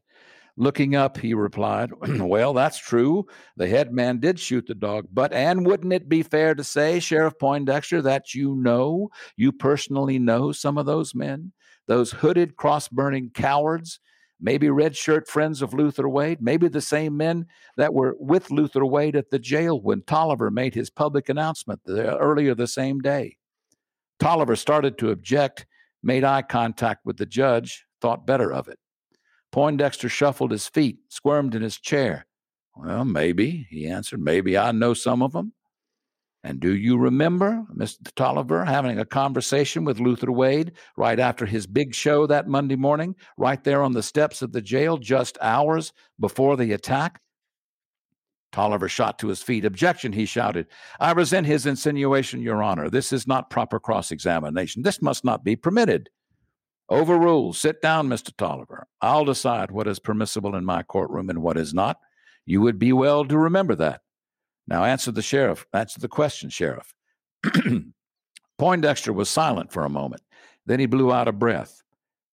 Looking 0.59 0.93
up, 0.93 1.17
he 1.17 1.33
replied, 1.33 1.91
Well, 2.19 2.53
that's 2.53 2.77
true. 2.77 3.25
The 3.55 3.69
head 3.69 3.93
man 3.93 4.19
did 4.19 4.37
shoot 4.37 4.67
the 4.67 4.75
dog, 4.75 5.07
but, 5.09 5.31
and 5.31 5.65
wouldn't 5.65 5.93
it 5.93 6.09
be 6.09 6.21
fair 6.21 6.53
to 6.53 6.65
say, 6.65 6.99
Sheriff 6.99 7.39
Poindexter, 7.39 8.01
that 8.01 8.35
you 8.35 8.57
know, 8.57 9.09
you 9.37 9.53
personally 9.53 10.19
know 10.19 10.51
some 10.51 10.77
of 10.77 10.85
those 10.85 11.15
men, 11.15 11.53
those 11.87 12.11
hooded, 12.11 12.57
cross 12.57 12.89
burning 12.89 13.31
cowards, 13.33 14.01
maybe 14.41 14.69
red 14.69 14.97
shirt 14.97 15.29
friends 15.29 15.61
of 15.61 15.73
Luther 15.73 16.09
Wade, 16.09 16.41
maybe 16.41 16.67
the 16.67 16.81
same 16.81 17.15
men 17.15 17.45
that 17.77 17.93
were 17.93 18.17
with 18.19 18.51
Luther 18.51 18.85
Wade 18.85 19.15
at 19.15 19.29
the 19.29 19.39
jail 19.39 19.79
when 19.81 20.01
Tolliver 20.01 20.51
made 20.51 20.75
his 20.75 20.89
public 20.89 21.29
announcement 21.29 21.79
the, 21.85 22.17
earlier 22.17 22.53
the 22.53 22.67
same 22.67 22.99
day. 22.99 23.37
Tolliver 24.19 24.57
started 24.57 24.97
to 24.97 25.11
object 25.11 25.65
made 26.03 26.25
eye 26.25 26.41
contact 26.41 27.05
with 27.05 27.15
the 27.15 27.25
judge, 27.25 27.85
thought 28.01 28.27
better 28.27 28.51
of 28.51 28.67
it. 28.67 28.77
Poindexter 29.51 30.09
shuffled 30.09 30.51
his 30.51 30.67
feet, 30.67 30.99
squirmed 31.09 31.55
in 31.55 31.61
his 31.61 31.79
chair. 31.79 32.25
Well, 32.75 33.05
maybe, 33.05 33.67
he 33.69 33.87
answered. 33.87 34.21
Maybe 34.21 34.57
I 34.57 34.71
know 34.71 34.93
some 34.93 35.21
of 35.21 35.33
them. 35.33 35.53
And 36.43 36.61
do 36.61 36.73
you 36.73 36.97
remember, 36.97 37.65
Mr. 37.75 38.13
Tolliver, 38.15 38.63
having 38.63 38.97
a 38.97 39.05
conversation 39.05 39.83
with 39.83 39.99
Luther 39.99 40.31
Wade 40.31 40.71
right 40.95 41.19
after 41.19 41.45
his 41.45 41.67
big 41.67 41.93
show 41.93 42.25
that 42.27 42.47
Monday 42.47 42.77
morning, 42.77 43.15
right 43.37 43.61
there 43.63 43.83
on 43.83 43.91
the 43.91 44.03
steps 44.03 44.41
of 44.41 44.53
the 44.53 44.61
jail, 44.61 44.97
just 44.97 45.37
hours 45.41 45.91
before 46.19 46.55
the 46.55 46.71
attack? 46.71 47.19
Tolliver 48.51 48.87
shot 48.87 49.19
to 49.19 49.27
his 49.27 49.41
feet. 49.41 49.65
Objection, 49.65 50.13
he 50.13 50.25
shouted. 50.25 50.67
I 50.99 51.11
resent 51.11 51.45
his 51.45 51.65
insinuation, 51.65 52.41
Your 52.41 52.63
Honor. 52.63 52.89
This 52.89 53.11
is 53.11 53.27
not 53.27 53.49
proper 53.49 53.79
cross 53.79 54.09
examination. 54.09 54.81
This 54.81 55.01
must 55.01 55.25
not 55.25 55.43
be 55.43 55.55
permitted. 55.55 56.09
Overruled. 56.89 57.55
Sit 57.55 57.81
down, 57.81 58.09
Mr. 58.09 58.35
Tolliver. 58.35 58.87
I'll 59.01 59.25
decide 59.25 59.71
what 59.71 59.87
is 59.87 59.99
permissible 59.99 60.55
in 60.55 60.65
my 60.65 60.83
courtroom 60.83 61.29
and 61.29 61.41
what 61.41 61.57
is 61.57 61.73
not. 61.73 61.97
You 62.45 62.61
would 62.61 62.79
be 62.79 62.93
well 62.93 63.25
to 63.25 63.37
remember 63.37 63.75
that. 63.75 64.01
Now 64.67 64.83
answer 64.83 65.11
the 65.11 65.21
sheriff. 65.21 65.65
Answer 65.73 65.99
the 65.99 66.07
question, 66.07 66.49
Sheriff. 66.49 66.93
Poindexter 68.57 69.13
was 69.13 69.29
silent 69.29 69.71
for 69.71 69.85
a 69.85 69.89
moment. 69.89 70.21
Then 70.65 70.79
he 70.79 70.85
blew 70.85 71.11
out 71.11 71.27
a 71.27 71.31
breath. 71.31 71.81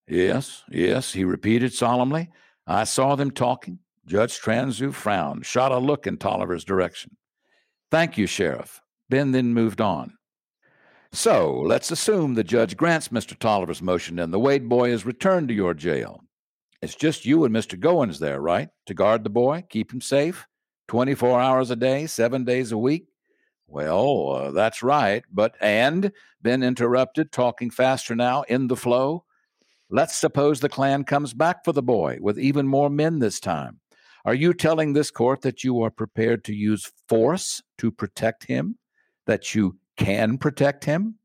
Yes, 0.09 0.63
yes, 0.71 1.13
he 1.13 1.25
repeated 1.25 1.73
solemnly. 1.73 2.31
I 2.67 2.85
saw 2.85 3.15
them 3.15 3.31
talking. 3.31 3.79
Judge 4.07 4.41
Transu 4.41 4.93
frowned, 4.95 5.45
shot 5.45 5.73
a 5.73 5.79
look 5.79 6.07
in 6.07 6.17
Tolliver's 6.17 6.65
direction. 6.65 7.17
Thank 7.91 8.17
you, 8.17 8.27
Sheriff. 8.27 8.81
Ben 9.09 9.33
then 9.33 9.53
moved 9.53 9.81
on. 9.81 10.16
So 11.13 11.61
let's 11.61 11.91
assume 11.91 12.35
the 12.35 12.45
judge 12.45 12.77
grants 12.77 13.09
Mr. 13.09 13.39
Tolliver's 13.39 13.83
motion 13.83 14.19
and 14.19 14.33
the 14.33 14.39
Wade 14.39 14.69
boy 14.69 14.91
is 14.91 15.07
returned 15.07 15.49
to 15.49 15.55
your 15.55 15.75
jail. 15.75 16.23
It's 16.83 16.95
just 16.95 17.25
you 17.25 17.45
and 17.45 17.55
Mr. 17.55 17.79
Goins 17.79 18.19
there, 18.19 18.41
right? 18.41 18.69
To 18.87 18.95
guard 18.95 19.25
the 19.25 19.31
boy, 19.31 19.65
keep 19.69 19.93
him 19.93 20.01
safe, 20.01 20.47
24 20.89 21.41
hours 21.41 21.71
a 21.71 21.77
day, 21.77 22.07
seven 22.07 22.45
days 22.45 22.71
a 22.71 22.79
week? 22.79 23.07
Well, 23.67 24.31
uh, 24.31 24.51
that's 24.53 24.83
right. 24.83 25.25
But, 25.33 25.57
and, 25.61 26.13
Ben 26.43 26.63
interrupted, 26.63 27.33
talking 27.33 27.71
faster 27.71 28.15
now, 28.15 28.43
in 28.43 28.69
the 28.69 28.77
flow. 28.77 29.25
Let's 29.89 30.17
suppose 30.17 30.61
the 30.61 30.69
Klan 30.69 31.05
comes 31.05 31.33
back 31.33 31.65
for 31.65 31.73
the 31.73 31.83
boy 31.83 32.19
with 32.21 32.39
even 32.39 32.67
more 32.67 32.91
men 32.91 33.19
this 33.19 33.41
time. 33.41 33.81
Are 34.25 34.35
you 34.35 34.53
telling 34.53 34.93
this 34.93 35.11
court 35.11 35.43
that 35.43 35.65
you 35.65 35.81
are 35.83 35.91
prepared 35.91 36.45
to 36.45 36.55
use 36.55 36.91
force 37.09 37.63
to 37.79 37.91
protect 37.91 38.45
him? 38.45 38.79
That 39.27 39.55
you 39.55 39.77
can 39.97 40.39
protect 40.39 40.85
him? 40.85 41.17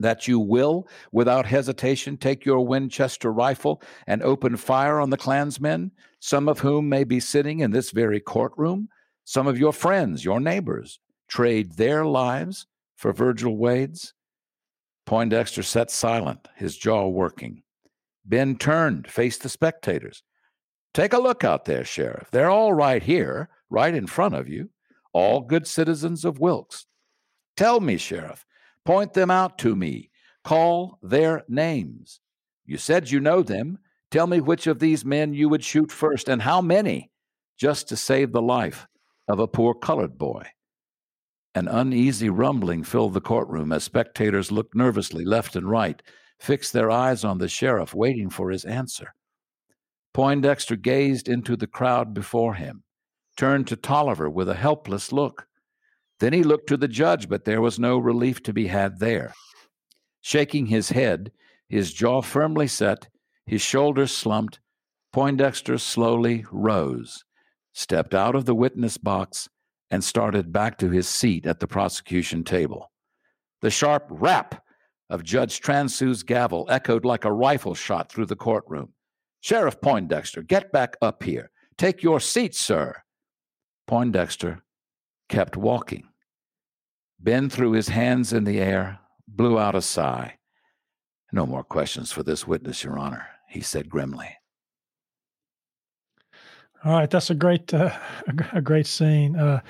That 0.00 0.26
you 0.26 0.40
will, 0.40 0.88
without 1.12 1.46
hesitation, 1.46 2.16
take 2.16 2.44
your 2.44 2.66
Winchester 2.66 3.32
rifle 3.32 3.80
and 4.06 4.22
open 4.22 4.56
fire 4.56 4.98
on 4.98 5.10
the 5.10 5.16
Klansmen, 5.16 5.92
some 6.20 6.48
of 6.48 6.58
whom 6.58 6.88
may 6.88 7.04
be 7.04 7.20
sitting 7.20 7.60
in 7.60 7.70
this 7.70 7.90
very 7.90 8.20
courtroom? 8.20 8.88
Some 9.24 9.46
of 9.46 9.58
your 9.58 9.72
friends, 9.72 10.24
your 10.24 10.40
neighbors, 10.40 10.98
trade 11.28 11.76
their 11.76 12.04
lives 12.04 12.66
for 12.96 13.12
Virgil 13.12 13.56
Wade's? 13.56 14.14
Poindexter 15.06 15.62
sat 15.62 15.90
silent, 15.90 16.48
his 16.56 16.76
jaw 16.76 17.06
working. 17.06 17.62
Ben 18.24 18.56
turned, 18.56 19.10
faced 19.10 19.42
the 19.42 19.48
spectators. 19.48 20.22
Take 20.92 21.12
a 21.12 21.18
look 21.18 21.44
out 21.44 21.66
there, 21.66 21.84
Sheriff. 21.84 22.30
They're 22.30 22.50
all 22.50 22.72
right 22.72 23.02
here, 23.02 23.48
right 23.68 23.94
in 23.94 24.06
front 24.06 24.34
of 24.34 24.48
you, 24.48 24.70
all 25.12 25.40
good 25.40 25.66
citizens 25.66 26.24
of 26.24 26.38
Wilkes. 26.38 26.86
Tell 27.56 27.80
me, 27.80 27.96
Sheriff, 27.96 28.44
point 28.84 29.12
them 29.12 29.30
out 29.30 29.58
to 29.58 29.76
me. 29.76 30.10
Call 30.42 30.98
their 31.02 31.44
names. 31.48 32.20
You 32.64 32.76
said 32.76 33.10
you 33.10 33.20
know 33.20 33.42
them. 33.42 33.78
Tell 34.10 34.26
me 34.26 34.40
which 34.40 34.66
of 34.66 34.78
these 34.78 35.04
men 35.04 35.34
you 35.34 35.48
would 35.48 35.64
shoot 35.64 35.90
first 35.90 36.28
and 36.28 36.42
how 36.42 36.60
many, 36.60 37.10
just 37.56 37.88
to 37.88 37.96
save 37.96 38.32
the 38.32 38.42
life 38.42 38.86
of 39.28 39.38
a 39.38 39.48
poor 39.48 39.74
colored 39.74 40.18
boy. 40.18 40.46
An 41.54 41.68
uneasy 41.68 42.28
rumbling 42.28 42.82
filled 42.82 43.14
the 43.14 43.20
courtroom 43.20 43.72
as 43.72 43.84
spectators 43.84 44.50
looked 44.50 44.74
nervously 44.74 45.24
left 45.24 45.56
and 45.56 45.70
right, 45.70 46.02
fixed 46.40 46.72
their 46.72 46.90
eyes 46.90 47.24
on 47.24 47.38
the 47.38 47.48
sheriff, 47.48 47.94
waiting 47.94 48.28
for 48.28 48.50
his 48.50 48.64
answer. 48.64 49.14
Poindexter 50.12 50.76
gazed 50.76 51.28
into 51.28 51.56
the 51.56 51.66
crowd 51.66 52.12
before 52.12 52.54
him, 52.54 52.82
turned 53.36 53.66
to 53.68 53.76
Tolliver 53.76 54.28
with 54.28 54.48
a 54.48 54.54
helpless 54.54 55.12
look. 55.12 55.46
Then 56.20 56.32
he 56.32 56.42
looked 56.42 56.68
to 56.68 56.76
the 56.76 56.88
judge, 56.88 57.28
but 57.28 57.44
there 57.44 57.60
was 57.60 57.78
no 57.78 57.98
relief 57.98 58.42
to 58.44 58.52
be 58.52 58.68
had 58.68 58.98
there. 58.98 59.34
Shaking 60.20 60.66
his 60.66 60.90
head, 60.90 61.32
his 61.68 61.92
jaw 61.92 62.22
firmly 62.22 62.66
set, 62.66 63.08
his 63.46 63.60
shoulders 63.60 64.12
slumped, 64.12 64.60
Poindexter 65.12 65.78
slowly 65.78 66.44
rose, 66.50 67.24
stepped 67.72 68.14
out 68.14 68.34
of 68.34 68.46
the 68.46 68.54
witness 68.54 68.98
box, 68.98 69.48
and 69.90 70.02
started 70.02 70.52
back 70.52 70.76
to 70.78 70.90
his 70.90 71.08
seat 71.08 71.46
at 71.46 71.60
the 71.60 71.68
prosecution 71.68 72.42
table. 72.42 72.90
The 73.60 73.70
sharp 73.70 74.06
rap 74.08 74.64
of 75.10 75.22
Judge 75.22 75.60
Transu's 75.60 76.24
gavel 76.24 76.66
echoed 76.68 77.04
like 77.04 77.24
a 77.24 77.32
rifle 77.32 77.74
shot 77.76 78.10
through 78.10 78.26
the 78.26 78.34
courtroom. 78.34 78.92
Sheriff 79.40 79.80
Poindexter, 79.80 80.42
get 80.42 80.72
back 80.72 80.96
up 81.00 81.22
here. 81.22 81.50
Take 81.78 82.02
your 82.02 82.18
seat, 82.18 82.56
sir. 82.56 82.96
Poindexter 83.86 84.63
kept 85.28 85.56
walking. 85.56 86.08
Ben 87.18 87.48
threw 87.48 87.72
his 87.72 87.88
hands 87.88 88.32
in 88.32 88.44
the 88.44 88.60
air, 88.60 88.98
blew 89.26 89.58
out 89.58 89.74
a 89.74 89.82
sigh. 89.82 90.36
No 91.32 91.46
more 91.46 91.64
questions 91.64 92.12
for 92.12 92.22
this 92.22 92.46
witness, 92.46 92.84
Your 92.84 92.98
Honor, 92.98 93.26
he 93.48 93.60
said 93.60 93.88
grimly. 93.88 94.36
All 96.84 96.92
right, 96.92 97.10
that's 97.10 97.30
a 97.30 97.34
great, 97.34 97.72
uh, 97.72 97.96
a 98.52 98.60
great 98.60 98.86
scene. 98.86 99.36
Uh, 99.36 99.60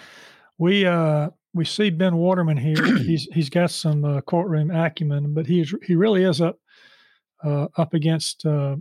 we 0.58 0.84
uh, 0.84 1.30
we 1.54 1.64
see 1.64 1.90
Ben 1.90 2.16
Waterman 2.16 2.56
here. 2.56 2.84
he's 2.98 3.28
he's 3.32 3.48
got 3.48 3.70
some 3.70 4.04
uh, 4.04 4.20
courtroom 4.22 4.70
acumen, 4.70 5.32
but 5.32 5.46
he's 5.46 5.72
he 5.84 5.94
really 5.94 6.24
is 6.24 6.40
up 6.40 6.58
uh, 7.44 7.68
up 7.76 7.94
against 7.94 8.44
uh, 8.44 8.76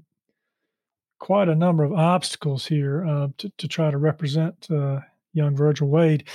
quite 1.19 1.47
a 1.47 1.55
number 1.55 1.83
of 1.83 1.93
obstacles 1.93 2.65
here 2.65 3.05
uh, 3.05 3.27
to, 3.37 3.51
to 3.57 3.67
try 3.67 3.91
to 3.91 3.97
represent 3.97 4.67
uh, 4.71 4.99
young 5.33 5.55
Virgil 5.55 5.87
Wade. 5.87 6.27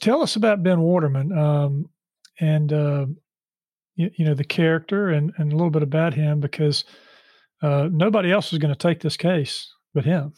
Tell 0.00 0.22
us 0.22 0.36
about 0.36 0.62
Ben 0.62 0.80
Waterman 0.80 1.36
um, 1.36 1.86
and 2.40 2.72
uh, 2.72 3.06
you, 3.94 4.10
you, 4.16 4.24
know 4.24 4.34
the 4.34 4.44
character 4.44 5.10
and, 5.10 5.32
and 5.36 5.52
a 5.52 5.56
little 5.56 5.70
bit 5.70 5.82
about 5.82 6.14
him 6.14 6.40
because 6.40 6.84
uh, 7.62 7.88
nobody 7.90 8.32
else 8.32 8.52
is 8.52 8.58
going 8.58 8.74
to 8.74 8.78
take 8.78 9.00
this 9.00 9.16
case 9.16 9.72
but 9.94 10.04
him. 10.04 10.32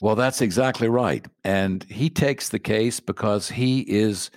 Well, 0.00 0.16
that's 0.16 0.40
exactly 0.40 0.88
right. 0.88 1.24
And 1.44 1.84
he 1.84 2.10
takes 2.10 2.48
the 2.48 2.58
case 2.58 2.98
because 2.98 3.50
he 3.50 3.80
is 3.80 4.30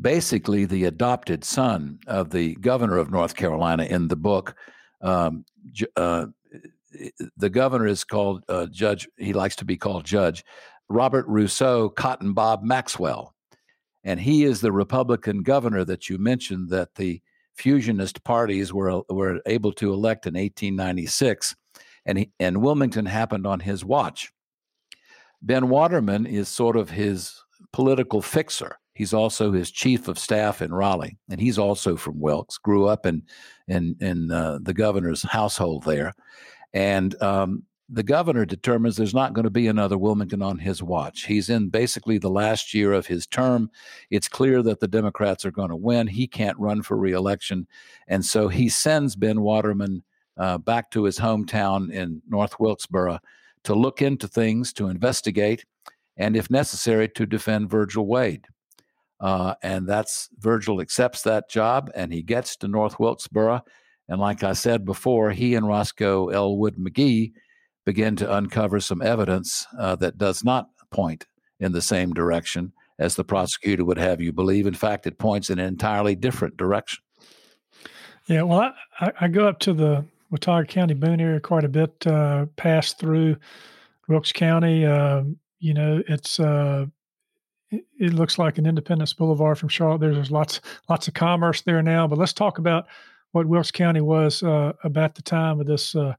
basically 0.00 0.64
the 0.64 0.84
adopted 0.84 1.42
son 1.44 1.98
of 2.06 2.30
the 2.30 2.54
governor 2.56 2.98
of 2.98 3.10
North 3.10 3.34
Carolina 3.34 3.84
in 3.84 4.08
the 4.08 4.16
book. 4.16 4.54
Um, 5.00 5.44
uh, 5.96 6.26
the 7.36 7.50
governor 7.50 7.86
is 7.86 8.04
called 8.04 8.44
uh, 8.48 8.66
Judge, 8.66 9.08
he 9.16 9.32
likes 9.32 9.56
to 9.56 9.64
be 9.64 9.76
called 9.76 10.04
Judge 10.04 10.44
Robert 10.88 11.26
Rousseau 11.28 11.88
Cotton 11.88 12.32
Bob 12.32 12.62
Maxwell. 12.62 13.34
And 14.04 14.20
he 14.20 14.44
is 14.44 14.60
the 14.60 14.72
Republican 14.72 15.42
governor 15.42 15.84
that 15.84 16.08
you 16.08 16.18
mentioned 16.18 16.70
that 16.70 16.94
the 16.94 17.20
fusionist 17.54 18.22
parties 18.24 18.72
were, 18.72 19.02
were 19.08 19.40
able 19.46 19.72
to 19.72 19.92
elect 19.92 20.26
in 20.26 20.34
1896. 20.34 21.56
And, 22.06 22.18
he, 22.18 22.30
and 22.40 22.62
Wilmington 22.62 23.06
happened 23.06 23.46
on 23.46 23.60
his 23.60 23.84
watch. 23.84 24.32
Ben 25.42 25.68
Waterman 25.68 26.26
is 26.26 26.48
sort 26.48 26.76
of 26.76 26.90
his 26.90 27.44
political 27.72 28.22
fixer. 28.22 28.78
He's 28.94 29.14
also 29.14 29.52
his 29.52 29.70
chief 29.70 30.08
of 30.08 30.18
staff 30.18 30.60
in 30.60 30.74
Raleigh, 30.74 31.18
and 31.30 31.40
he's 31.40 31.58
also 31.58 31.96
from 31.96 32.18
Wilkes. 32.18 32.58
Grew 32.58 32.86
up 32.86 33.06
in 33.06 33.22
in 33.68 33.94
in 34.00 34.32
uh, 34.32 34.58
the 34.60 34.74
governor's 34.74 35.22
household 35.22 35.84
there, 35.84 36.14
and 36.74 37.20
um, 37.22 37.62
the 37.88 38.02
governor 38.02 38.44
determines 38.44 38.96
there's 38.96 39.14
not 39.14 39.32
going 39.32 39.44
to 39.44 39.50
be 39.50 39.66
another 39.66 39.96
Wilmington 39.96 40.42
on 40.42 40.58
his 40.58 40.82
watch. 40.82 41.24
He's 41.24 41.48
in 41.48 41.70
basically 41.70 42.18
the 42.18 42.28
last 42.28 42.74
year 42.74 42.92
of 42.92 43.06
his 43.06 43.26
term. 43.26 43.70
It's 44.10 44.28
clear 44.28 44.62
that 44.62 44.80
the 44.80 44.88
Democrats 44.88 45.46
are 45.46 45.50
going 45.50 45.70
to 45.70 45.76
win. 45.76 46.06
He 46.06 46.26
can't 46.26 46.58
run 46.58 46.82
for 46.82 46.96
reelection, 46.96 47.66
and 48.06 48.24
so 48.24 48.48
he 48.48 48.68
sends 48.68 49.16
Ben 49.16 49.40
Waterman 49.40 50.02
uh, 50.36 50.58
back 50.58 50.90
to 50.92 51.04
his 51.04 51.18
hometown 51.18 51.90
in 51.90 52.22
North 52.28 52.60
Wilkesboro 52.60 53.18
to 53.64 53.74
look 53.74 54.02
into 54.02 54.28
things, 54.28 54.72
to 54.74 54.88
investigate, 54.88 55.64
and 56.16 56.36
if 56.36 56.50
necessary, 56.50 57.08
to 57.08 57.26
defend 57.26 57.70
Virgil 57.70 58.06
Wade. 58.06 58.46
Uh, 59.20 59.54
and 59.62 59.86
that's 59.86 60.28
Virgil 60.38 60.80
accepts 60.80 61.22
that 61.22 61.50
job 61.50 61.90
and 61.94 62.12
he 62.12 62.22
gets 62.22 62.56
to 62.56 62.68
North 62.68 63.00
Wilkesboro. 63.00 63.60
And 64.08 64.20
like 64.20 64.44
I 64.44 64.52
said 64.52 64.84
before, 64.84 65.32
he 65.32 65.54
and 65.54 65.66
Roscoe 65.66 66.28
Elwood 66.28 66.76
McGee 66.76 67.32
begin 67.88 68.14
to 68.14 68.36
uncover 68.36 68.78
some 68.80 69.00
evidence 69.00 69.66
uh, 69.78 69.96
that 69.96 70.18
does 70.18 70.44
not 70.44 70.68
point 70.90 71.24
in 71.58 71.72
the 71.72 71.80
same 71.80 72.12
direction 72.12 72.70
as 72.98 73.16
the 73.16 73.24
prosecutor 73.24 73.82
would 73.82 73.96
have 73.96 74.20
you 74.20 74.30
believe. 74.30 74.66
In 74.66 74.74
fact, 74.74 75.06
it 75.06 75.18
points 75.18 75.48
in 75.48 75.58
an 75.58 75.64
entirely 75.64 76.14
different 76.14 76.58
direction. 76.58 77.02
Yeah, 78.26 78.42
well, 78.42 78.74
I, 79.00 79.12
I 79.22 79.28
go 79.28 79.48
up 79.48 79.58
to 79.60 79.72
the 79.72 80.04
Watauga 80.30 80.66
County 80.66 80.92
Boone 80.92 81.18
area 81.18 81.40
quite 81.40 81.64
a 81.64 81.68
bit, 81.70 82.06
uh, 82.06 82.44
pass 82.56 82.92
through 82.92 83.36
Wilkes 84.06 84.32
County. 84.32 84.84
Uh, 84.84 85.22
you 85.58 85.72
know, 85.72 86.02
it's 86.06 86.38
uh, 86.38 86.84
it, 87.70 88.12
looks 88.12 88.38
like 88.38 88.58
an 88.58 88.66
Independence 88.66 89.14
Boulevard 89.14 89.58
from 89.58 89.70
Charlotte. 89.70 90.02
There's 90.02 90.30
lots 90.30 90.60
lots 90.90 91.08
of 91.08 91.14
commerce 91.14 91.62
there 91.62 91.82
now. 91.82 92.06
But 92.06 92.18
let's 92.18 92.34
talk 92.34 92.58
about 92.58 92.86
what 93.32 93.46
Wilkes 93.46 93.70
County 93.70 94.02
was 94.02 94.42
uh, 94.42 94.74
about 94.84 95.14
the 95.14 95.22
time 95.22 95.58
of 95.58 95.66
this 95.66 95.94
uh, 95.94 96.12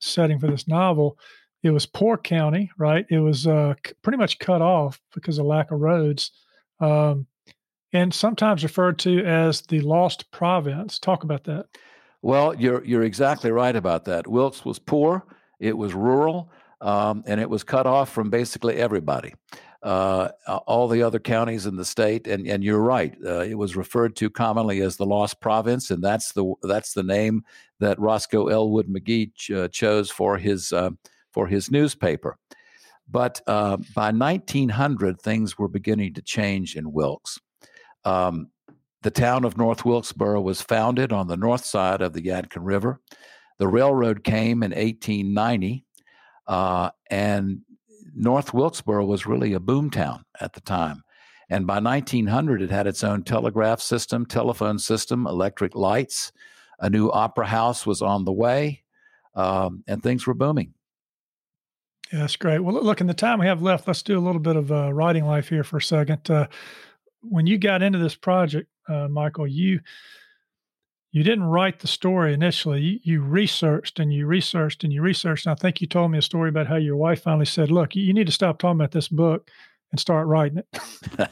setting 0.00 0.38
for 0.38 0.46
this 0.48 0.68
novel. 0.68 1.18
It 1.62 1.70
was 1.70 1.86
poor 1.86 2.16
county, 2.16 2.70
right? 2.78 3.04
It 3.10 3.18
was 3.18 3.46
uh, 3.46 3.74
pretty 4.02 4.18
much 4.18 4.38
cut 4.38 4.62
off 4.62 5.00
because 5.14 5.38
of 5.38 5.46
lack 5.46 5.70
of 5.70 5.80
roads, 5.80 6.30
um, 6.80 7.26
and 7.92 8.12
sometimes 8.12 8.62
referred 8.62 8.98
to 9.00 9.24
as 9.24 9.62
the 9.62 9.80
lost 9.80 10.30
province. 10.30 10.98
Talk 10.98 11.24
about 11.24 11.44
that. 11.44 11.66
Well, 12.22 12.54
you're 12.54 12.84
you're 12.84 13.02
exactly 13.02 13.50
right 13.50 13.74
about 13.74 14.04
that. 14.04 14.26
Wilkes 14.26 14.64
was 14.64 14.78
poor. 14.78 15.24
It 15.58 15.76
was 15.76 15.94
rural. 15.94 16.50
Um, 16.80 17.24
and 17.26 17.40
it 17.40 17.50
was 17.50 17.64
cut 17.64 17.88
off 17.88 18.08
from 18.08 18.30
basically 18.30 18.76
everybody 18.76 19.34
uh, 19.82 20.30
all 20.66 20.88
the 20.88 21.02
other 21.02 21.18
counties 21.18 21.66
in 21.66 21.76
the 21.76 21.84
state. 21.84 22.26
And, 22.26 22.46
and 22.46 22.64
you're 22.64 22.80
right; 22.80 23.16
uh, 23.24 23.40
it 23.40 23.56
was 23.56 23.76
referred 23.76 24.16
to 24.16 24.30
commonly 24.30 24.80
as 24.80 24.96
the 24.96 25.06
Lost 25.06 25.40
Province, 25.40 25.90
and 25.90 26.02
that's 26.02 26.32
the 26.32 26.52
that's 26.62 26.92
the 26.92 27.02
name 27.02 27.44
that 27.80 27.98
Roscoe 27.98 28.48
Elwood 28.48 28.88
McGee 28.88 29.34
ch- 29.34 29.50
uh, 29.50 29.68
chose 29.68 30.10
for 30.10 30.36
his 30.36 30.72
uh, 30.72 30.90
for 31.32 31.46
his 31.46 31.70
newspaper. 31.70 32.38
But 33.10 33.40
uh, 33.46 33.78
by 33.94 34.10
1900, 34.10 35.20
things 35.20 35.56
were 35.58 35.68
beginning 35.68 36.14
to 36.14 36.22
change 36.22 36.76
in 36.76 36.92
Wilkes. 36.92 37.40
Um, 38.04 38.48
the 39.02 39.10
town 39.10 39.44
of 39.44 39.56
North 39.56 39.84
Wilkesboro 39.84 40.40
was 40.40 40.60
founded 40.60 41.12
on 41.12 41.28
the 41.28 41.36
north 41.36 41.64
side 41.64 42.02
of 42.02 42.12
the 42.12 42.20
Yadkin 42.20 42.62
River. 42.62 43.00
The 43.58 43.68
railroad 43.68 44.24
came 44.24 44.62
in 44.62 44.72
1890, 44.72 45.84
uh, 46.46 46.90
and 47.10 47.60
North 48.14 48.54
Wilkesboro 48.54 49.04
was 49.04 49.26
really 49.26 49.52
a 49.54 49.60
boomtown 49.60 50.22
at 50.40 50.52
the 50.52 50.60
time. 50.60 51.02
And 51.50 51.66
by 51.66 51.80
1900, 51.80 52.60
it 52.60 52.70
had 52.70 52.86
its 52.86 53.02
own 53.02 53.22
telegraph 53.22 53.80
system, 53.80 54.26
telephone 54.26 54.78
system, 54.78 55.26
electric 55.26 55.74
lights. 55.74 56.32
A 56.80 56.90
new 56.90 57.10
opera 57.10 57.46
house 57.46 57.86
was 57.86 58.02
on 58.02 58.24
the 58.24 58.32
way, 58.32 58.84
um, 59.34 59.82
and 59.86 60.02
things 60.02 60.26
were 60.26 60.34
booming. 60.34 60.74
Yeah, 62.12 62.20
that's 62.20 62.36
great. 62.36 62.60
Well, 62.60 62.82
look, 62.82 63.00
in 63.00 63.06
the 63.06 63.14
time 63.14 63.40
we 63.40 63.46
have 63.46 63.62
left, 63.62 63.86
let's 63.86 64.02
do 64.02 64.18
a 64.18 64.20
little 64.20 64.40
bit 64.40 64.56
of 64.56 64.70
uh, 64.70 64.92
writing 64.92 65.24
life 65.24 65.48
here 65.48 65.64
for 65.64 65.78
a 65.78 65.82
second. 65.82 66.30
Uh, 66.30 66.46
when 67.22 67.46
you 67.46 67.58
got 67.58 67.82
into 67.82 67.98
this 67.98 68.14
project, 68.14 68.68
uh, 68.88 69.08
Michael, 69.08 69.46
you 69.46 69.80
you 71.10 71.22
didn't 71.22 71.44
write 71.44 71.80
the 71.80 71.86
story 71.86 72.34
initially. 72.34 72.80
You, 72.80 72.98
you, 73.02 73.22
researched 73.22 73.98
and 73.98 74.12
you 74.12 74.26
researched 74.26 74.84
and 74.84 74.92
you 74.92 75.00
researched. 75.02 75.46
And 75.46 75.52
I 75.52 75.54
think 75.54 75.80
you 75.80 75.86
told 75.86 76.10
me 76.10 76.18
a 76.18 76.22
story 76.22 76.50
about 76.50 76.66
how 76.66 76.76
your 76.76 76.96
wife 76.96 77.22
finally 77.22 77.46
said, 77.46 77.70
"Look, 77.70 77.96
you 77.96 78.12
need 78.12 78.26
to 78.26 78.32
stop 78.32 78.58
talking 78.58 78.78
about 78.78 78.92
this 78.92 79.08
book 79.08 79.50
and 79.90 79.98
start 79.98 80.26
writing 80.26 80.58
it." 80.58 81.30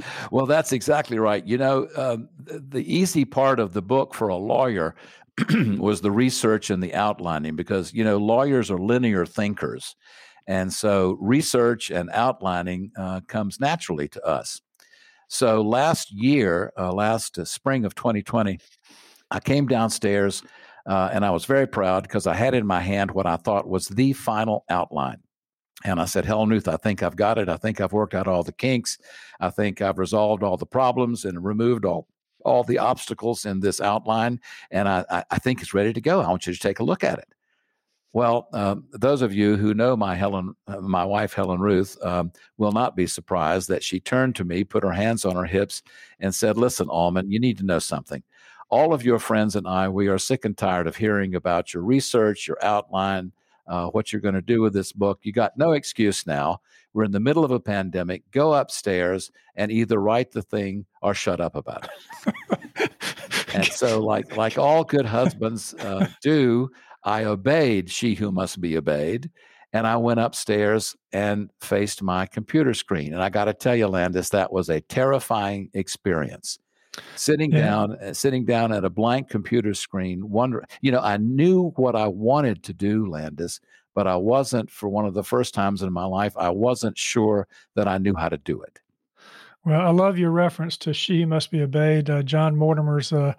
well, 0.30 0.46
that's 0.46 0.72
exactly 0.72 1.18
right. 1.18 1.44
You 1.44 1.58
know, 1.58 1.88
um, 1.96 2.28
the 2.38 2.82
easy 2.82 3.24
part 3.24 3.60
of 3.60 3.74
the 3.74 3.82
book 3.82 4.14
for 4.14 4.28
a 4.28 4.36
lawyer 4.36 4.94
was 5.78 6.00
the 6.00 6.10
research 6.10 6.70
and 6.70 6.82
the 6.82 6.94
outlining, 6.94 7.56
because 7.56 7.92
you 7.92 8.04
know 8.04 8.16
lawyers 8.16 8.70
are 8.70 8.78
linear 8.78 9.26
thinkers, 9.26 9.96
and 10.46 10.72
so 10.72 11.18
research 11.20 11.90
and 11.90 12.08
outlining 12.14 12.90
uh, 12.98 13.20
comes 13.28 13.60
naturally 13.60 14.08
to 14.08 14.22
us. 14.24 14.62
So 15.28 15.62
last 15.62 16.10
year, 16.10 16.72
uh, 16.76 16.92
last 16.92 17.38
uh, 17.38 17.44
spring 17.44 17.84
of 17.84 17.94
2020 17.94 18.58
I 19.30 19.40
came 19.40 19.66
downstairs 19.66 20.42
uh, 20.86 21.10
and 21.12 21.24
I 21.24 21.30
was 21.30 21.44
very 21.44 21.66
proud 21.66 22.02
because 22.04 22.26
I 22.26 22.34
had 22.34 22.54
in 22.54 22.66
my 22.66 22.80
hand 22.80 23.10
what 23.10 23.26
I 23.26 23.36
thought 23.36 23.68
was 23.68 23.88
the 23.88 24.12
final 24.12 24.64
outline. 24.68 25.18
And 25.84 26.00
I 26.00 26.04
said, 26.04 26.26
Helen 26.26 26.50
Ruth, 26.50 26.68
I 26.68 26.76
think 26.76 27.02
I've 27.02 27.16
got 27.16 27.38
it. 27.38 27.48
I 27.48 27.56
think 27.56 27.80
I've 27.80 27.92
worked 27.92 28.14
out 28.14 28.28
all 28.28 28.42
the 28.42 28.52
kinks. 28.52 28.98
I 29.40 29.50
think 29.50 29.80
I've 29.80 29.98
resolved 29.98 30.42
all 30.42 30.56
the 30.56 30.66
problems 30.66 31.24
and 31.24 31.44
removed 31.44 31.84
all 31.84 32.06
all 32.42 32.64
the 32.64 32.78
obstacles 32.78 33.44
in 33.44 33.60
this 33.60 33.82
outline. 33.82 34.40
And 34.70 34.88
I, 34.88 35.24
I 35.30 35.38
think 35.38 35.60
it's 35.60 35.74
ready 35.74 35.92
to 35.92 36.00
go. 36.00 36.22
I 36.22 36.28
want 36.28 36.46
you 36.46 36.54
to 36.54 36.58
take 36.58 36.78
a 36.78 36.84
look 36.84 37.04
at 37.04 37.18
it. 37.18 37.28
Well, 38.14 38.48
um, 38.54 38.86
those 38.92 39.20
of 39.20 39.34
you 39.34 39.56
who 39.56 39.74
know 39.74 39.94
my 39.94 40.14
Helen, 40.14 40.54
uh, 40.66 40.80
my 40.80 41.04
wife 41.04 41.34
Helen 41.34 41.60
Ruth, 41.60 42.02
um, 42.02 42.32
will 42.56 42.72
not 42.72 42.96
be 42.96 43.06
surprised 43.06 43.68
that 43.68 43.84
she 43.84 44.00
turned 44.00 44.36
to 44.36 44.44
me, 44.44 44.64
put 44.64 44.82
her 44.82 44.90
hands 44.90 45.26
on 45.26 45.36
her 45.36 45.44
hips, 45.44 45.82
and 46.18 46.34
said, 46.34 46.56
"Listen, 46.56 46.88
Almond, 46.88 47.30
you 47.30 47.38
need 47.38 47.58
to 47.58 47.66
know 47.66 47.78
something 47.78 48.22
all 48.70 48.94
of 48.94 49.04
your 49.04 49.18
friends 49.18 49.56
and 49.56 49.66
I, 49.66 49.88
we 49.88 50.08
are 50.08 50.18
sick 50.18 50.44
and 50.44 50.56
tired 50.56 50.86
of 50.86 50.96
hearing 50.96 51.34
about 51.34 51.74
your 51.74 51.82
research, 51.82 52.46
your 52.46 52.64
outline, 52.64 53.32
uh, 53.66 53.88
what 53.88 54.12
you're 54.12 54.22
going 54.22 54.34
to 54.34 54.42
do 54.42 54.60
with 54.62 54.72
this 54.72 54.92
book. 54.92 55.20
You 55.22 55.32
got 55.32 55.58
no 55.58 55.72
excuse 55.72 56.26
now. 56.26 56.60
We're 56.92 57.04
in 57.04 57.12
the 57.12 57.20
middle 57.20 57.44
of 57.44 57.50
a 57.50 57.60
pandemic. 57.60 58.30
Go 58.30 58.54
upstairs 58.54 59.30
and 59.54 59.70
either 59.70 59.98
write 60.00 60.32
the 60.32 60.42
thing 60.42 60.86
or 61.02 61.14
shut 61.14 61.40
up 61.40 61.54
about 61.54 61.88
it. 62.26 62.92
and 63.54 63.66
so, 63.66 64.00
like 64.00 64.36
like 64.36 64.58
all 64.58 64.82
good 64.82 65.06
husbands 65.06 65.74
uh, 65.74 66.08
do, 66.20 66.70
I 67.04 67.24
obeyed 67.24 67.90
she 67.90 68.14
who 68.14 68.32
must 68.32 68.60
be 68.60 68.76
obeyed. 68.76 69.30
And 69.72 69.86
I 69.86 69.98
went 69.98 70.18
upstairs 70.18 70.96
and 71.12 71.48
faced 71.60 72.02
my 72.02 72.26
computer 72.26 72.74
screen. 72.74 73.14
And 73.14 73.22
I 73.22 73.28
got 73.28 73.44
to 73.44 73.54
tell 73.54 73.76
you, 73.76 73.86
Landis, 73.86 74.30
that 74.30 74.52
was 74.52 74.68
a 74.68 74.80
terrifying 74.80 75.70
experience 75.74 76.58
sitting 77.16 77.52
yeah. 77.52 77.60
down 77.60 77.92
uh, 77.96 78.12
sitting 78.12 78.44
down 78.44 78.72
at 78.72 78.84
a 78.84 78.90
blank 78.90 79.28
computer 79.28 79.74
screen 79.74 80.28
wondering 80.28 80.66
you 80.80 80.90
know 80.90 81.00
i 81.00 81.16
knew 81.16 81.70
what 81.76 81.94
i 81.94 82.06
wanted 82.06 82.62
to 82.62 82.72
do 82.72 83.08
landis 83.08 83.60
but 83.94 84.06
i 84.06 84.16
wasn't 84.16 84.68
for 84.70 84.88
one 84.88 85.06
of 85.06 85.14
the 85.14 85.22
first 85.22 85.54
times 85.54 85.82
in 85.82 85.92
my 85.92 86.04
life 86.04 86.36
i 86.36 86.50
wasn't 86.50 86.96
sure 86.98 87.46
that 87.74 87.86
i 87.86 87.98
knew 87.98 88.14
how 88.14 88.28
to 88.28 88.38
do 88.38 88.60
it 88.62 88.80
well 89.64 89.80
i 89.80 89.90
love 89.90 90.18
your 90.18 90.30
reference 90.30 90.76
to 90.76 90.92
she 90.92 91.24
must 91.24 91.50
be 91.50 91.62
obeyed 91.62 92.10
uh, 92.10 92.22
john 92.22 92.56
mortimer's 92.56 93.12
uh, 93.12 93.34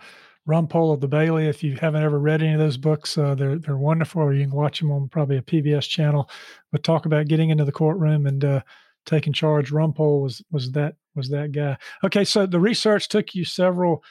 Rumpole 0.47 0.93
of 0.93 1.01
the 1.01 1.07
Bailey. 1.07 1.47
If 1.47 1.63
you 1.63 1.75
haven't 1.75 2.03
ever 2.03 2.19
read 2.19 2.41
any 2.41 2.53
of 2.53 2.59
those 2.59 2.77
books, 2.77 3.17
uh, 3.17 3.35
they're 3.35 3.59
they're 3.59 3.77
wonderful. 3.77 4.23
Or 4.23 4.33
you 4.33 4.45
can 4.45 4.55
watch 4.55 4.79
them 4.79 4.91
on 4.91 5.07
probably 5.07 5.37
a 5.37 5.41
PBS 5.41 5.87
channel. 5.87 6.29
But 6.71 6.83
talk 6.83 7.05
about 7.05 7.27
getting 7.27 7.51
into 7.51 7.63
the 7.63 7.71
courtroom 7.71 8.25
and 8.25 8.43
uh, 8.43 8.61
taking 9.05 9.33
charge. 9.33 9.71
Rumpole 9.71 10.21
was 10.21 10.43
was 10.51 10.71
that 10.71 10.95
was 11.15 11.29
that 11.29 11.51
guy. 11.51 11.77
Okay, 12.03 12.23
so 12.23 12.45
the 12.45 12.59
research 12.59 13.07
took 13.07 13.35
you 13.35 13.45
several 13.45 14.03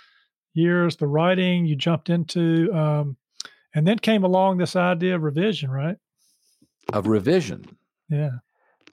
years. 0.55 0.97
The 0.97 1.07
writing 1.07 1.67
you 1.67 1.77
jumped 1.77 2.11
into, 2.11 2.73
um, 2.75 3.17
and 3.75 3.87
then 3.87 3.99
came 3.99 4.25
along 4.25 4.59
this 4.59 4.77
idea 4.77 5.15
of 5.15 5.23
revision, 5.23 5.71
right? 5.71 5.97
Of 6.93 7.07
revision. 7.07 7.77
Yeah. 8.09 8.31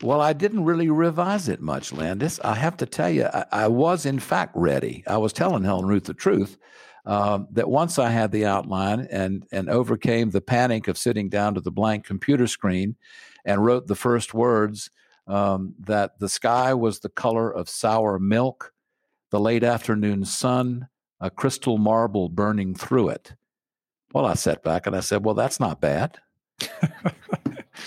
Well, 0.04 0.22
I 0.22 0.34
didn't 0.34 0.64
really 0.64 0.90
revise 0.90 1.50
it 1.50 1.60
much, 1.60 1.92
Landis. 1.92 2.40
I 2.44 2.54
have 2.54 2.78
to 2.78 2.86
tell 2.86 3.10
you, 3.10 3.26
I, 3.26 3.46
I 3.52 3.68
was 3.68 4.06
in 4.06 4.20
fact 4.20 4.54
ready. 4.56 5.04
I 5.08 5.18
was 5.18 5.34
telling 5.34 5.64
Helen 5.64 5.88
Ruth 5.88 6.04
the 6.04 6.14
truth 6.14 6.58
um, 7.08 7.48
that 7.52 7.70
once 7.70 7.98
I 7.98 8.10
had 8.12 8.32
the 8.32 8.46
outline 8.46 9.08
and 9.10 9.44
and 9.52 9.70
overcame 9.70 10.30
the 10.30 10.42
panic 10.42 10.88
of 10.88 10.98
sitting 10.98 11.30
down 11.30 11.56
to 11.56 11.62
the 11.62 11.72
blank 11.72 12.06
computer 12.06 12.46
screen 12.46 12.96
and 13.46 13.66
wrote 13.66 13.88
the 13.88 13.96
first 13.96 14.34
words 14.34 14.92
um, 15.28 15.76
that 15.80 16.20
the 16.20 16.30
sky 16.30 16.74
was 16.74 17.00
the 17.00 17.10
color 17.10 17.52
of 17.52 17.70
sour 17.70 18.20
milk, 18.20 18.74
the 19.32 19.40
late 19.40 19.64
afternoon 19.64 20.26
sun, 20.26 20.88
a 21.20 21.30
crystal 21.30 21.78
marble 21.78 22.30
burning 22.30 22.74
through 22.74 23.10
it. 23.10 23.36
Well, 24.14 24.26
I 24.26 24.36
sat 24.36 24.64
back 24.64 24.88
and 24.88 24.96
I 24.96 25.02
said, 25.02 25.26
"Well, 25.26 25.36
that's 25.36 25.60
not 25.60 25.82
bad." 25.82 26.20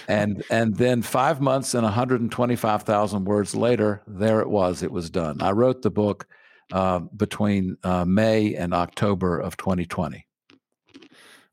and 0.09 0.45
and 0.51 0.77
then 0.77 1.03
five 1.03 1.41
months 1.41 1.75
and 1.75 1.83
125,000 1.83 3.25
words 3.25 3.55
later, 3.55 4.03
there 4.07 4.41
it 4.41 4.49
was. 4.49 4.83
It 4.83 4.93
was 4.93 5.11
done. 5.11 5.41
I 5.41 5.53
wrote 5.53 5.83
the 5.83 5.91
book 5.91 6.27
uh, 6.73 7.01
between 7.17 7.77
uh, 7.83 8.05
May 8.05 8.55
and 8.55 8.75
October 8.75 9.39
of 9.39 9.57
2020. 9.57 10.27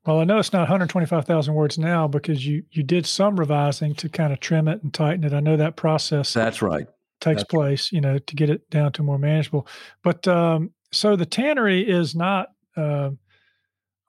Well, 0.08 0.22
I 0.22 0.24
know 0.24 0.40
it's 0.40 0.54
not 0.54 0.62
125,000 0.62 1.54
words 1.54 1.78
now 1.78 2.08
because 2.08 2.48
you 2.48 2.64
you 2.72 2.82
did 2.82 3.06
some 3.06 3.38
revising 3.38 3.94
to 3.96 4.08
kind 4.08 4.32
of 4.32 4.40
trim 4.40 4.70
it 4.70 4.82
and 4.82 4.94
tighten 4.94 5.26
it. 5.26 5.34
I 5.34 5.42
know 5.42 5.58
that 5.58 5.76
process. 5.76 6.34
That's 6.34 6.62
right. 6.62 6.88
Takes 7.20 7.42
That's 7.42 7.50
place, 7.50 7.92
you 7.92 8.00
know, 8.00 8.18
to 8.18 8.36
get 8.36 8.50
it 8.50 8.70
down 8.70 8.94
to 8.94 9.04
more 9.04 9.18
manageable. 9.18 9.68
But 10.04 10.26
um, 10.28 10.72
so 10.92 11.16
the 11.16 11.26
tannery 11.26 11.88
is 11.88 12.16
not. 12.16 12.50
Uh, 12.76 13.12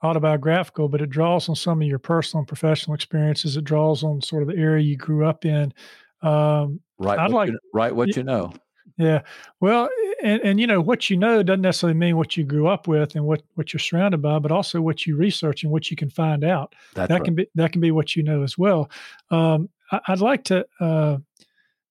autobiographical, 0.01 0.87
but 0.87 1.01
it 1.01 1.09
draws 1.09 1.49
on 1.49 1.55
some 1.55 1.81
of 1.81 1.87
your 1.87 1.99
personal 1.99 2.39
and 2.39 2.47
professional 2.47 2.95
experiences. 2.95 3.57
It 3.57 3.65
draws 3.65 4.01
on 4.01 4.21
sort 4.21 4.43
of 4.43 4.47
the 4.47 4.55
area 4.55 4.81
you 4.81 4.95
grew 4.95 5.25
up 5.25 5.43
in. 5.43 5.73
Um, 6.21 6.79
right. 6.97 7.19
I'd 7.19 7.31
like 7.31 7.49
you, 7.49 7.59
right. 7.73 7.93
What 7.93 8.15
you 8.15 8.23
know. 8.23 8.53
Yeah. 8.99 9.21
Well, 9.61 9.87
and, 10.21 10.41
and 10.41 10.59
you 10.59 10.67
know 10.67 10.81
what 10.81 11.09
you 11.09 11.15
know 11.15 11.41
doesn't 11.41 11.61
necessarily 11.61 11.97
mean 11.97 12.17
what 12.17 12.35
you 12.35 12.43
grew 12.43 12.67
up 12.67 12.85
with 12.85 13.15
and 13.15 13.25
what 13.25 13.41
what 13.55 13.71
you're 13.71 13.79
surrounded 13.79 14.21
by, 14.21 14.39
but 14.39 14.51
also 14.51 14.81
what 14.81 15.07
you 15.07 15.15
research 15.15 15.63
and 15.63 15.71
what 15.71 15.89
you 15.89 15.95
can 15.95 16.09
find 16.09 16.43
out. 16.43 16.75
That's 16.93 17.07
that 17.07 17.15
right. 17.15 17.23
can 17.23 17.35
be 17.35 17.47
that 17.55 17.71
can 17.71 17.79
be 17.79 17.91
what 17.91 18.17
you 18.17 18.23
know 18.23 18.43
as 18.43 18.57
well. 18.57 18.91
Um, 19.31 19.69
I, 19.89 20.01
would 20.09 20.19
like 20.19 20.43
to 20.45 20.67
uh, 20.81 21.17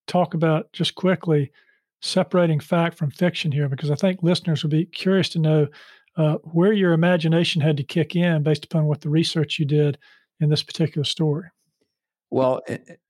talk 0.06 0.34
about 0.34 0.70
just 0.74 0.94
quickly 0.96 1.50
separating 2.02 2.60
fact 2.60 2.98
from 2.98 3.10
fiction 3.10 3.50
here 3.50 3.70
because 3.70 3.90
I 3.90 3.96
think 3.96 4.22
listeners 4.22 4.62
would 4.62 4.70
be 4.70 4.84
curious 4.84 5.30
to 5.30 5.38
know 5.38 5.66
uh, 6.18 6.34
where 6.42 6.74
your 6.74 6.92
imagination 6.92 7.62
had 7.62 7.78
to 7.78 7.82
kick 7.82 8.14
in 8.14 8.42
based 8.42 8.66
upon 8.66 8.84
what 8.84 9.00
the 9.00 9.08
research 9.08 9.58
you 9.58 9.64
did 9.64 9.96
in 10.40 10.50
this 10.50 10.62
particular 10.62 11.04
story. 11.04 11.48
Well, 12.30 12.60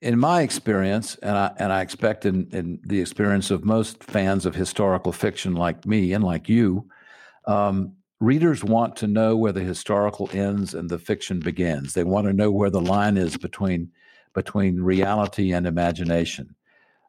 in 0.01 0.19
my 0.19 0.43
experience, 0.43 1.17
and 1.17 1.37
I 1.37 1.53
and 1.59 1.73
I 1.73 1.83
expect 1.83 2.25
in, 2.25 2.49
in 2.53 2.79
the 2.85 3.01
experience 3.01 3.51
of 3.51 3.65
most 3.65 4.05
fans 4.05 4.47
of 4.47 4.55
historical 4.55 5.13
fiction 5.13 5.55
like 5.55 5.85
me 5.85 6.13
and 6.13 6.23
like 6.23 6.49
you, 6.49 6.89
um, 7.47 7.95
readers 8.21 8.63
want 8.63 8.95
to 8.97 9.09
know 9.09 9.37
where 9.37 9.53
the 9.53 9.61
historical 9.61 10.31
ends 10.33 10.75
and 10.75 10.89
the 10.89 11.01
fiction 11.01 11.41
begins. 11.41 11.95
They 11.95 12.05
want 12.05 12.29
to 12.29 12.33
know 12.33 12.53
where 12.53 12.71
the 12.71 12.81
line 12.81 13.17
is 13.17 13.37
between 13.37 13.91
between 14.35 14.81
reality 14.81 15.53
and 15.53 15.67
imagination. 15.67 16.55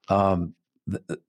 Um, 0.07 0.55
the, 0.87 1.19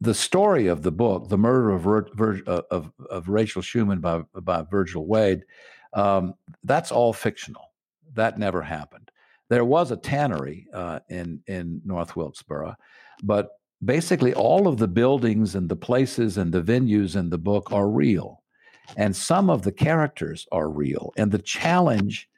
the 0.00 0.14
story 0.14 0.66
of 0.66 0.82
the 0.82 0.90
book, 0.90 1.28
the 1.28 1.38
murder 1.38 1.70
of 1.70 1.82
Vir, 1.82 2.42
uh, 2.48 2.62
of, 2.72 2.90
of 3.08 3.28
Rachel 3.28 3.62
Schumann 3.62 4.00
by 4.00 4.22
by 4.34 4.62
Virgil 4.62 5.06
Wade, 5.06 5.44
um, 5.92 6.34
that's 6.64 6.90
all 6.90 7.12
fictional. 7.12 7.70
That 8.14 8.36
never 8.36 8.62
happened. 8.62 9.12
There 9.50 9.64
was 9.64 9.90
a 9.90 9.96
tannery 9.96 10.66
uh, 10.72 11.00
in 11.08 11.40
in 11.46 11.80
North 11.84 12.16
Wilkesboro, 12.16 12.74
but 13.22 13.50
basically 13.84 14.32
all 14.34 14.66
of 14.66 14.78
the 14.78 14.88
buildings 14.88 15.54
and 15.54 15.68
the 15.68 15.76
places 15.76 16.38
and 16.38 16.52
the 16.52 16.62
venues 16.62 17.16
in 17.16 17.30
the 17.30 17.38
book 17.38 17.70
are 17.72 17.88
real, 17.88 18.42
and 18.96 19.14
some 19.14 19.50
of 19.50 19.62
the 19.62 19.72
characters 19.72 20.46
are 20.52 20.68
real. 20.68 21.12
And 21.16 21.30
the 21.30 21.38
challenge 21.38 22.28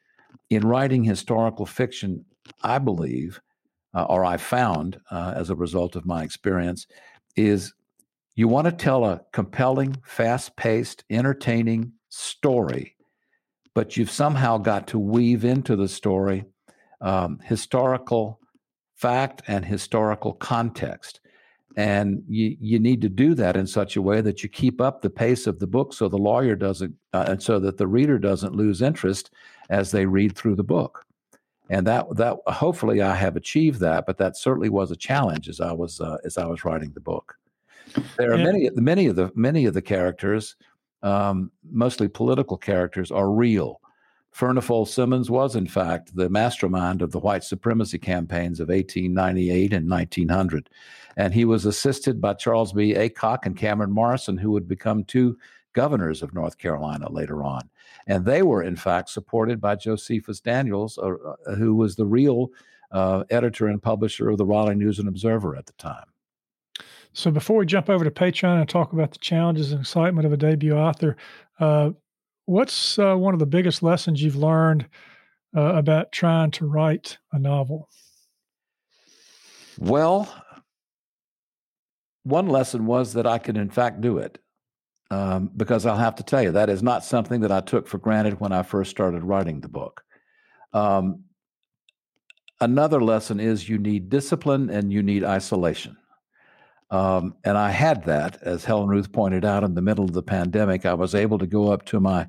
in 0.51 0.66
writing 0.66 1.05
historical 1.05 1.66
fiction, 1.66 2.25
I 2.62 2.79
believe, 2.79 3.40
uh, 3.95 4.05
or 4.05 4.25
I 4.25 4.37
found 4.37 5.01
uh, 5.11 5.35
as 5.37 5.51
a 5.51 5.57
result 5.57 5.97
of 5.97 6.07
my 6.07 6.23
experience, 6.23 6.87
is 7.37 7.73
you 8.35 8.49
want 8.49 8.66
to 8.66 8.73
tell 8.73 9.05
a 9.05 9.23
compelling, 9.33 9.97
fast 10.05 10.57
paced, 10.57 11.05
entertaining 11.09 11.92
story, 12.11 12.97
but 13.75 13.97
you've 13.97 14.11
somehow 14.11 14.59
got 14.59 14.87
to 14.88 14.99
weave 14.99 15.45
into 15.45 15.77
the 15.77 15.88
story 15.88 16.45
um, 17.01 17.39
historical 17.45 18.41
fact 18.95 19.43
and 19.47 19.65
historical 19.65 20.33
context. 20.35 21.21
And 21.77 22.23
you, 22.27 22.57
you 22.59 22.79
need 22.79 23.03
to 23.03 23.11
do 23.11 23.35
that 23.35 23.55
in 23.55 23.67
such 23.67 23.97
a 23.97 24.03
way 24.03 24.23
that 24.23 24.43
you 24.43 24.49
keep 24.49 24.81
up 24.81 25.03
the 25.03 25.11
pace 25.11 25.47
of 25.47 25.59
the 25.59 25.67
book 25.67 25.93
so 25.93 26.09
the 26.09 26.17
lawyer 26.17 26.57
doesn't, 26.57 26.95
uh, 27.13 27.27
and 27.29 27.43
so 27.43 27.59
that 27.59 27.77
the 27.77 27.87
reader 27.87 28.19
doesn't 28.19 28.57
lose 28.57 28.81
interest 28.81 29.31
as 29.69 29.91
they 29.91 30.07
read 30.07 30.35
through 30.35 30.57
the 30.57 30.65
book 30.65 31.07
and 31.69 31.87
that 31.87 32.07
that 32.17 32.37
hopefully 32.47 33.03
I 33.03 33.15
have 33.15 33.37
achieved 33.37 33.81
that, 33.81 34.07
but 34.07 34.19
that 34.19 34.37
certainly 34.37 34.69
was 34.69 34.91
a 34.91 34.97
challenge 34.97 35.49
as 35.49 35.61
I 35.61 35.73
was 35.73 36.01
uh, 36.01 36.19
as 36.25 36.39
I 36.39 36.47
was 36.47 36.65
writing 36.65 36.93
the 36.93 37.01
book. 37.01 37.37
There 38.17 38.33
are 38.33 38.37
yeah. 38.37 38.45
many 38.45 38.71
many 38.75 39.07
of 39.07 39.17
the 39.17 39.33
many 39.35 39.67
of 39.67 39.75
the 39.75 39.83
characters, 39.83 40.57
um, 41.03 41.51
mostly 41.71 42.09
political 42.09 42.57
characters, 42.57 43.11
are 43.11 43.31
real. 43.31 43.81
Furnifold 44.37 44.88
Simmons 44.88 45.31
was, 45.31 45.57
in 45.57 45.66
fact, 45.66 46.14
the 46.14 46.29
mastermind 46.29 47.01
of 47.01 47.11
the 47.11 47.18
white 47.18 47.42
supremacy 47.42 47.99
campaigns 47.99 48.61
of 48.61 48.68
1898 48.68 49.72
and 49.72 49.88
1900. 49.88 50.68
And 51.16 51.33
he 51.33 51.46
was 51.46 51.64
assisted 51.64 52.20
by 52.20 52.35
Charles 52.35 52.75
B. 52.75 52.92
Aycock 52.92 53.46
and 53.46 53.57
Cameron 53.57 53.92
Morrison, 53.92 54.37
who 54.37 54.51
would 54.51 54.68
become 54.68 55.05
two 55.05 55.38
governors 55.72 56.22
of 56.22 56.35
North 56.35 56.59
Carolina 56.59 57.11
later 57.11 57.42
on. 57.42 57.70
And 58.07 58.27
they 58.27 58.42
were, 58.42 58.62
in 58.62 58.77
fact, 58.77 59.09
supported 59.09 59.59
by 59.59 59.77
Josephus 59.77 60.40
Daniels, 60.40 60.99
uh, 60.99 61.12
uh, 61.46 61.55
who 61.55 61.75
was 61.75 61.96
the 61.96 62.05
real 62.05 62.51
uh, 62.90 63.25
editor 63.31 63.68
and 63.68 63.83
publisher 63.83 64.29
of 64.29 64.37
the 64.37 64.44
Raleigh 64.44 64.75
News 64.75 64.99
and 64.99 65.09
Observer 65.09 65.57
at 65.57 65.64
the 65.64 65.72
time. 65.79 66.05
So 67.14 67.31
before 67.31 67.57
we 67.57 67.64
jump 67.64 67.88
over 67.88 68.05
to 68.05 68.11
Patreon 68.11 68.61
and 68.61 68.68
talk 68.68 68.92
about 68.92 69.12
the 69.12 69.18
challenges 69.18 69.72
and 69.72 69.81
excitement 69.81 70.27
of 70.27 70.35
a 70.35 70.37
debut 70.37 70.77
author, 70.77 71.16
uh, 71.59 71.92
what's 72.47 72.99
uh, 72.99 73.15
one 73.15 73.35
of 73.35 73.41
the 73.41 73.47
biggest 73.47 73.83
lessons 73.83 74.23
you've 74.23 74.37
learned 74.37 74.89
uh, 75.57 75.75
about 75.75 76.13
trying 76.13 76.51
to 76.53 76.67
write 76.67 77.19
a 77.33 77.39
novel? 77.39 77.89
Well, 79.79 80.33
one 82.23 82.49
lesson 82.49 82.87
was 82.87 83.13
that 83.13 83.27
I 83.27 83.39
could, 83.39 83.57
in 83.57 83.71
fact, 83.71 84.01
do 84.01 84.19
it 84.19 84.39
um, 85.11 85.51
because 85.57 85.87
I'll 85.87 85.97
have 85.97 86.17
to 86.17 86.23
tell 86.23 86.43
you 86.43 86.53
that 86.53 86.71
is 86.71 86.83
not 86.83 87.05
something 87.05 87.41
that 87.43 87.53
I 87.53 87.61
took 87.61 87.87
for 87.87 87.99
granted 87.99 88.41
when 88.41 88.53
I 88.53 88.63
first 88.63 88.91
started 88.91 89.23
writing 89.23 89.61
the 89.61 89.69
book. 89.69 90.03
Um, 90.73 91.25
another 92.61 93.03
lesson 93.03 93.39
is 93.39 93.69
you 93.69 93.79
need 93.79 94.09
discipline 94.09 94.71
and 94.71 94.93
you 94.93 95.03
need 95.03 95.25
isolation. 95.25 95.97
Um, 96.90 97.35
and 97.44 97.59
I 97.59 97.70
had 97.70 98.05
that, 98.05 98.42
as 98.42 98.64
Helen 98.64 98.88
Ruth 98.88 99.11
pointed 99.11 99.44
out, 99.44 99.64
in 99.64 99.75
the 99.75 99.83
middle 99.83 100.05
of 100.05 100.12
the 100.12 100.22
pandemic. 100.22 100.87
I 100.87 100.94
was 100.94 101.14
able 101.14 101.38
to 101.38 101.46
go 101.46 101.72
up 101.72 101.85
to 101.87 102.01
my 102.01 102.27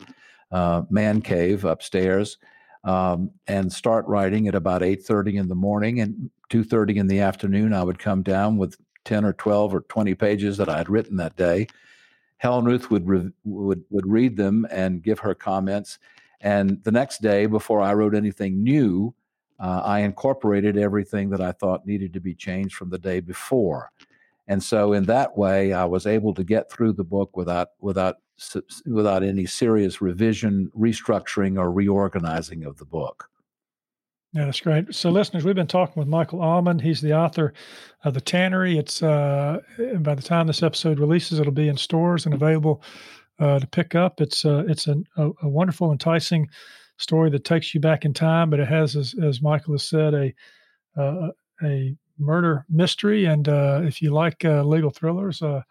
uh, 0.52 0.84
man 0.89 1.22
cave 1.22 1.63
upstairs 1.65 2.38
um, 2.84 3.32
and 3.48 3.72
start 3.72 4.06
writing 4.08 4.48
at 4.48 4.56
about 4.56 4.82
8.30 4.82 5.36
in 5.36 5.48
the 5.48 5.56
morning 5.56 6.00
and 6.00 6.30
2.30 6.50 6.96
in 6.96 7.08
the 7.08 7.20
afternoon 7.20 7.74
i 7.74 7.84
would 7.84 8.00
come 8.00 8.24
down 8.24 8.56
with 8.56 8.78
10 9.04 9.26
or 9.26 9.34
12 9.34 9.76
or 9.76 9.82
20 9.82 10.15
pages 10.15 10.56
that 10.56 10.70
i 10.70 10.78
had 10.78 10.89
written 10.89 11.17
that 11.17 11.36
day 11.36 11.67
Helen 12.38 12.65
Ruth 12.65 12.89
would 12.91 13.08
re- 13.08 13.32
would 13.43 13.84
would 13.89 14.08
read 14.08 14.38
them 14.38 14.67
and 14.72 15.04
give 15.04 15.20
her 15.20 15.34
comments. 15.34 16.00
And 16.41 16.84
the 16.84 16.91
next 16.91 17.22
day, 17.22 17.48
before 17.48 17.82
I 17.82 17.93
wrote 17.93 18.13
anything 18.13 18.63
new, 18.63 19.13
uh, 19.60 19.82
I 19.84 20.00
incorporated 20.00 20.78
everything 20.78 21.32
that 21.32 21.41
I 21.41 21.52
thought 21.52 21.88
needed 21.88 22.13
to 22.13 22.20
be 22.20 22.36
changed 22.36 22.76
from 22.76 22.89
the 22.91 23.00
day 23.00 23.20
before. 23.20 23.91
And 24.48 24.63
so, 24.63 24.93
in 24.93 25.04
that 25.06 25.37
way, 25.37 25.73
I 25.73 25.85
was 25.85 26.06
able 26.06 26.33
to 26.35 26.43
get 26.43 26.71
through 26.71 26.93
the 26.93 27.04
book 27.04 27.35
without 27.35 27.69
without 27.79 28.15
without 28.85 29.23
any 29.23 29.45
serious 29.45 30.02
revision, 30.02 30.71
restructuring, 30.77 31.60
or 31.60 31.71
reorganizing 31.71 32.63
of 32.63 32.77
the 32.77 32.85
book. 32.85 33.29
Yeah, 34.33 34.45
that's 34.45 34.62
great. 34.62 34.93
So, 34.93 35.10
listeners, 35.10 35.43
we've 35.43 35.56
been 35.56 35.67
talking 35.67 36.00
with 36.00 36.08
Michael 36.08 36.41
Almond. 36.41 36.81
He's 36.81 37.02
the 37.02 37.13
author 37.13 37.54
of 38.04 38.13
The 38.13 38.21
Tannery. 38.21 38.77
It's 38.77 39.02
uh, 39.02 39.60
by 40.00 40.15
the 40.15 40.21
time 40.21 40.48
this 40.48 40.63
episode 40.63 41.00
releases, 41.00 41.39
it'll 41.39 41.52
be 41.52 41.69
in 41.69 41.77
stores 41.77 42.25
and 42.25 42.33
available 42.33 42.83
uh, 43.39 43.60
to 43.60 43.67
pick 43.67 43.95
up. 43.95 44.21
It's 44.21 44.45
uh, 44.45 44.63
it's 44.67 44.87
a, 44.87 44.98
a, 45.17 45.29
a, 45.43 45.50
wonderful, 45.50 45.91
enticing 45.91 46.50
story 46.98 47.29
that 47.31 47.45
takes 47.45 47.73
you 47.73 47.79
back 47.79 48.06
in 48.06 48.13
time, 48.13 48.50
but 48.50 48.60
it 48.60 48.67
has, 48.67 48.95
as, 48.95 49.15
as 49.23 49.41
Michael 49.41 49.73
has 49.73 49.83
said, 49.83 50.13
a 50.13 50.33
uh, 51.00 51.31
a 51.63 51.95
murder 52.18 52.65
mystery. 52.70 53.26
And 53.26 53.48
uh, 53.48 53.82
if 53.84 54.02
you 54.02 54.12
like 54.12 54.44
uh, 54.46 54.63
legal 54.63 54.90
thrillers, 54.90 55.42
uh, 55.42 55.62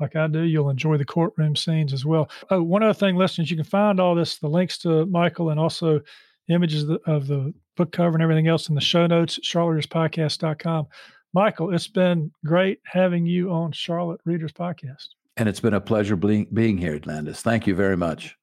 like 0.00 0.16
I 0.16 0.26
do, 0.26 0.42
you'll 0.42 0.70
enjoy 0.70 0.96
the 0.96 1.04
courtroom 1.04 1.56
scenes 1.56 1.92
as 1.92 2.04
well. 2.04 2.30
Oh, 2.50 2.62
one 2.62 2.82
other 2.82 2.94
thing, 2.94 3.16
listeners, 3.16 3.50
you 3.50 3.56
can 3.56 3.64
find 3.64 3.98
all 3.98 4.14
this, 4.14 4.36
the 4.36 4.48
links 4.48 4.78
to 4.78 5.06
Michael, 5.06 5.50
and 5.50 5.58
also 5.58 6.00
images 6.48 6.82
of 6.82 6.88
the, 6.88 7.00
of 7.10 7.26
the 7.26 7.54
book 7.76 7.92
cover 7.92 8.14
and 8.14 8.22
everything 8.22 8.48
else 8.48 8.68
in 8.68 8.74
the 8.74 8.80
show 8.80 9.06
notes 9.06 9.38
at 9.38 9.44
charlottereaderspodcast.com. 9.44 10.86
Michael, 11.32 11.74
it's 11.74 11.88
been 11.88 12.30
great 12.44 12.80
having 12.84 13.26
you 13.26 13.50
on 13.50 13.72
Charlotte 13.72 14.20
Readers 14.24 14.52
Podcast. 14.52 15.08
And 15.36 15.48
it's 15.48 15.60
been 15.60 15.74
a 15.74 15.80
pleasure 15.80 16.16
being, 16.16 16.46
being 16.52 16.78
here, 16.78 16.98
Landis. 17.04 17.42
Thank 17.42 17.66
you 17.66 17.74
very 17.74 17.96
much. 17.96 18.36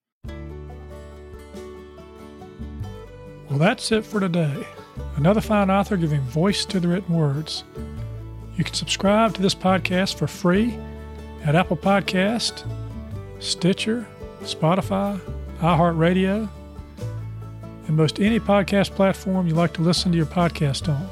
Well, 3.49 3.59
that's 3.59 3.91
it 3.91 4.05
for 4.05 4.19
today. 4.19 4.65
Another 5.23 5.39
fine 5.39 5.71
author 5.71 5.95
giving 5.95 6.19
voice 6.19 6.65
to 6.65 6.81
the 6.81 6.89
written 6.89 7.15
words. 7.15 7.63
You 8.57 8.65
can 8.65 8.73
subscribe 8.73 9.33
to 9.35 9.41
this 9.41 9.55
podcast 9.55 10.17
for 10.17 10.27
free 10.27 10.77
at 11.45 11.55
Apple 11.55 11.77
Podcast, 11.77 12.69
Stitcher, 13.39 14.05
Spotify, 14.41 15.17
iHeartRadio, 15.59 16.49
and 17.87 17.95
most 17.95 18.19
any 18.19 18.37
podcast 18.37 18.91
platform 18.95 19.47
you 19.47 19.53
like 19.53 19.71
to 19.75 19.81
listen 19.81 20.11
to 20.11 20.17
your 20.17 20.25
podcast 20.25 20.89
on. 20.89 21.09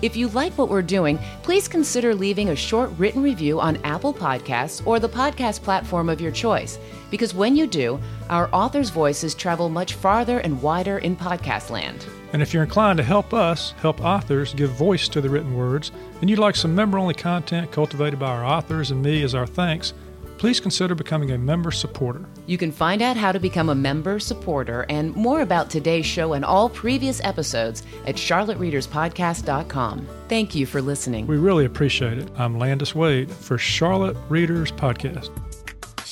If 0.00 0.16
you 0.16 0.28
like 0.28 0.56
what 0.56 0.70
we're 0.70 0.80
doing, 0.80 1.18
please 1.42 1.68
consider 1.68 2.14
leaving 2.14 2.48
a 2.48 2.56
short 2.56 2.90
written 2.96 3.22
review 3.22 3.60
on 3.60 3.76
Apple 3.84 4.14
Podcasts 4.14 4.86
or 4.86 4.98
the 4.98 5.08
podcast 5.08 5.62
platform 5.62 6.08
of 6.08 6.18
your 6.18 6.32
choice, 6.32 6.78
because 7.10 7.34
when 7.34 7.56
you 7.56 7.66
do, 7.66 8.00
our 8.28 8.48
authors' 8.52 8.90
voices 8.90 9.34
travel 9.34 9.68
much 9.68 9.94
farther 9.94 10.38
and 10.38 10.60
wider 10.62 10.98
in 10.98 11.16
podcast 11.16 11.70
land. 11.70 12.06
And 12.32 12.42
if 12.42 12.52
you're 12.52 12.62
inclined 12.62 12.98
to 12.98 13.04
help 13.04 13.32
us 13.32 13.72
help 13.80 14.00
authors 14.00 14.54
give 14.54 14.70
voice 14.70 15.08
to 15.08 15.20
the 15.20 15.28
written 15.28 15.54
words, 15.54 15.92
and 16.20 16.28
you'd 16.28 16.38
like 16.38 16.56
some 16.56 16.74
member 16.74 16.98
only 16.98 17.14
content 17.14 17.70
cultivated 17.70 18.18
by 18.18 18.28
our 18.28 18.44
authors 18.44 18.90
and 18.90 19.02
me 19.02 19.22
as 19.22 19.34
our 19.34 19.46
thanks, 19.46 19.94
please 20.38 20.60
consider 20.60 20.94
becoming 20.94 21.30
a 21.30 21.38
member 21.38 21.70
supporter. 21.70 22.24
You 22.46 22.58
can 22.58 22.70
find 22.70 23.02
out 23.02 23.16
how 23.16 23.32
to 23.32 23.40
become 23.40 23.68
a 23.68 23.74
member 23.74 24.18
supporter 24.18 24.84
and 24.88 25.14
more 25.16 25.40
about 25.40 25.70
today's 25.70 26.06
show 26.06 26.34
and 26.34 26.44
all 26.44 26.68
previous 26.68 27.20
episodes 27.24 27.82
at 28.06 28.16
charlottereaderspodcast.com. 28.16 30.06
Thank 30.28 30.54
you 30.54 30.66
for 30.66 30.82
listening. 30.82 31.26
We 31.26 31.38
really 31.38 31.64
appreciate 31.64 32.18
it. 32.18 32.28
I'm 32.36 32.58
Landis 32.58 32.94
Wade 32.94 33.30
for 33.30 33.58
Charlotte 33.58 34.16
Readers 34.28 34.72
Podcast. 34.72 35.30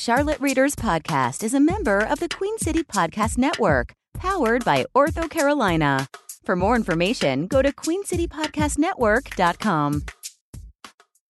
Charlotte 0.05 0.39
Readers 0.39 0.77
Podcast 0.77 1.43
is 1.43 1.55
a 1.55 1.61
member 1.61 2.01
of 2.01 2.21
the 2.21 2.29
Queen 2.29 2.59
City 2.59 2.83
Podcast 2.83 3.39
Network, 3.39 3.95
powered 4.13 4.63
by 4.63 4.85
OrthoCarolina. 4.95 6.07
For 6.45 6.55
more 6.55 6.77
information, 6.77 7.47
go 7.47 7.63
to 7.63 7.73
queencitypodcastnetwork.com. 7.73 10.05